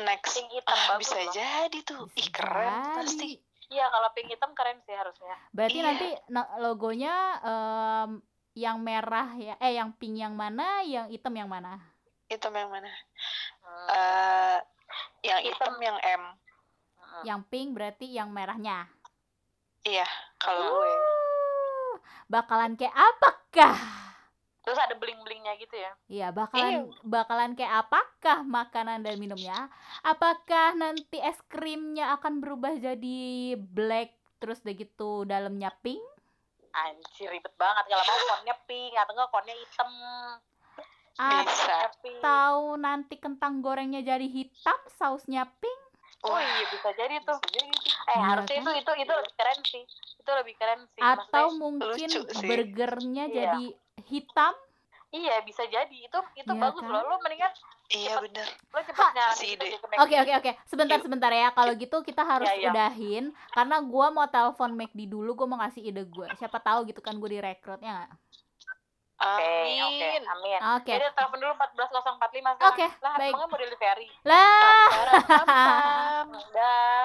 Next. 0.00 0.32
Pink 0.32 0.48
hitam 0.48 0.76
ah, 0.76 0.86
bagus 0.96 1.12
bisa 1.12 1.18
loh. 1.20 1.32
jadi 1.36 1.78
tuh. 1.84 2.02
Ih 2.16 2.28
keren 2.32 2.72
jadi. 2.72 2.96
pasti. 2.96 3.28
Iya 3.70 3.86
kalau 3.86 4.08
pink 4.16 4.28
hitam 4.32 4.50
keren 4.56 4.78
sih 4.82 4.96
harusnya. 4.96 5.36
Berarti 5.54 5.78
iya. 5.78 5.86
nanti 5.86 6.08
logonya 6.58 7.14
um, 7.44 8.10
yang 8.58 8.82
merah 8.82 9.30
ya, 9.38 9.54
eh 9.62 9.78
yang 9.78 9.94
pink 9.94 10.18
yang 10.18 10.34
mana, 10.34 10.82
yang 10.82 11.06
hitam 11.06 11.30
yang 11.38 11.46
mana? 11.46 11.78
Hitam 12.26 12.50
yang 12.50 12.66
mana? 12.66 12.90
Hmm. 13.62 13.86
Uh, 13.86 14.58
yang 15.22 15.40
hitam 15.46 15.74
yang 15.78 15.98
M. 16.02 16.22
Hmm. 16.98 17.22
Yang 17.22 17.40
pink 17.46 17.68
berarti 17.78 18.10
yang 18.10 18.34
merahnya. 18.34 18.90
Iya, 19.86 20.06
kalau 20.42 20.60
uh, 20.66 20.70
gue. 20.82 20.92
Bakalan 22.26 22.74
kayak 22.74 22.94
apakah? 22.94 24.09
Terus 24.60 24.76
ada 24.76 24.94
bling-blingnya 24.96 25.56
gitu 25.56 25.72
ya? 25.72 25.92
Iya, 26.06 26.28
bakalan 26.36 26.72
Ew. 26.84 26.84
bakalan 27.00 27.56
kayak 27.56 27.88
apakah 27.88 28.44
makanan 28.44 29.00
dan 29.00 29.16
minumnya? 29.16 29.72
Apakah 30.04 30.76
nanti 30.76 31.16
es 31.16 31.40
krimnya 31.48 32.12
akan 32.20 32.44
berubah 32.44 32.76
jadi 32.76 33.56
black 33.56 34.12
terus 34.40 34.60
udah 34.64 34.74
gitu 34.76 35.10
dalamnya 35.24 35.72
pink? 35.80 36.00
Anjir 36.70 37.32
ribet 37.32 37.52
banget 37.56 37.84
kalau 37.88 38.04
mau 38.04 38.36
konnya 38.36 38.56
pink 38.68 38.92
atau 38.94 39.12
enggak 39.16 39.30
konnya 39.32 39.54
hitam. 39.56 39.90
Atau 41.20 42.80
nanti 42.80 43.14
kentang 43.20 43.60
gorengnya 43.60 44.00
jadi 44.00 44.24
hitam, 44.28 44.78
sausnya 44.96 45.48
pink? 45.60 45.80
Oh 46.20 46.36
iya 46.36 46.64
bisa 46.68 46.92
jadi 46.96 47.16
tuh. 47.24 47.36
Bisa 47.40 47.48
jadi 47.48 47.68
tuh. 47.72 47.96
Eh 48.04 48.12
iya, 48.12 48.24
harusnya 48.28 48.60
kan? 48.60 48.76
itu 48.76 48.92
itu 48.92 48.92
itu 49.08 49.12
lebih 49.16 49.34
keren 49.40 49.60
sih. 49.64 49.84
Itu 50.20 50.30
lebih 50.36 50.54
keren 50.60 50.80
sih. 50.92 51.00
Atau 51.00 51.46
mungkin 51.56 52.08
burgernya 52.44 53.24
iya. 53.28 53.36
jadi 53.36 53.64
hitam 54.08 54.54
iya 55.10 55.42
bisa 55.42 55.66
jadi 55.66 55.90
itu 55.90 56.18
itu 56.38 56.52
iya, 56.54 56.62
bagus 56.62 56.82
kan? 56.86 56.92
loh 56.94 57.02
lo 57.02 57.16
mendingan 57.18 57.50
iya 57.90 58.14
benar 58.22 58.46
lo 58.46 58.80
cepet 58.86 59.12
oke 59.98 60.16
oke 60.22 60.32
oke 60.38 60.50
sebentar 60.70 60.96
iya. 60.98 61.04
sebentar 61.04 61.30
ya 61.34 61.48
kalau 61.50 61.72
gitu 61.74 61.96
kita 62.06 62.22
harus 62.22 62.46
ya, 62.46 62.70
ya. 62.70 62.70
udahin 62.70 63.34
karena 63.50 63.76
gue 63.82 64.06
mau 64.14 64.26
telepon 64.30 64.70
McD 64.78 65.10
dulu 65.10 65.34
gue 65.34 65.46
mau 65.50 65.58
ngasih 65.58 65.82
ide 65.82 66.06
gue 66.06 66.26
siapa 66.38 66.62
tahu 66.62 66.86
gitu 66.86 67.02
kan 67.02 67.18
gue 67.18 67.28
direkrutnya 67.28 68.06
nggak 68.06 68.12
Oke, 69.20 69.36
okay, 69.36 69.84
oke, 69.84 70.00
okay, 70.00 70.16
amin. 70.16 70.60
Oke. 70.80 70.80
Okay. 70.80 70.96
Jadi 70.96 71.12
telepon 71.12 71.38
dulu 71.44 71.52
14045 71.60 72.56
sekarang. 72.56 72.56
Oke, 72.56 72.56
okay, 72.72 72.88
lah, 73.04 73.14
baik. 73.20 73.34
mau 73.36 73.52
delivery. 73.52 74.08
Lah. 74.24 74.88
Dah. 76.56 77.04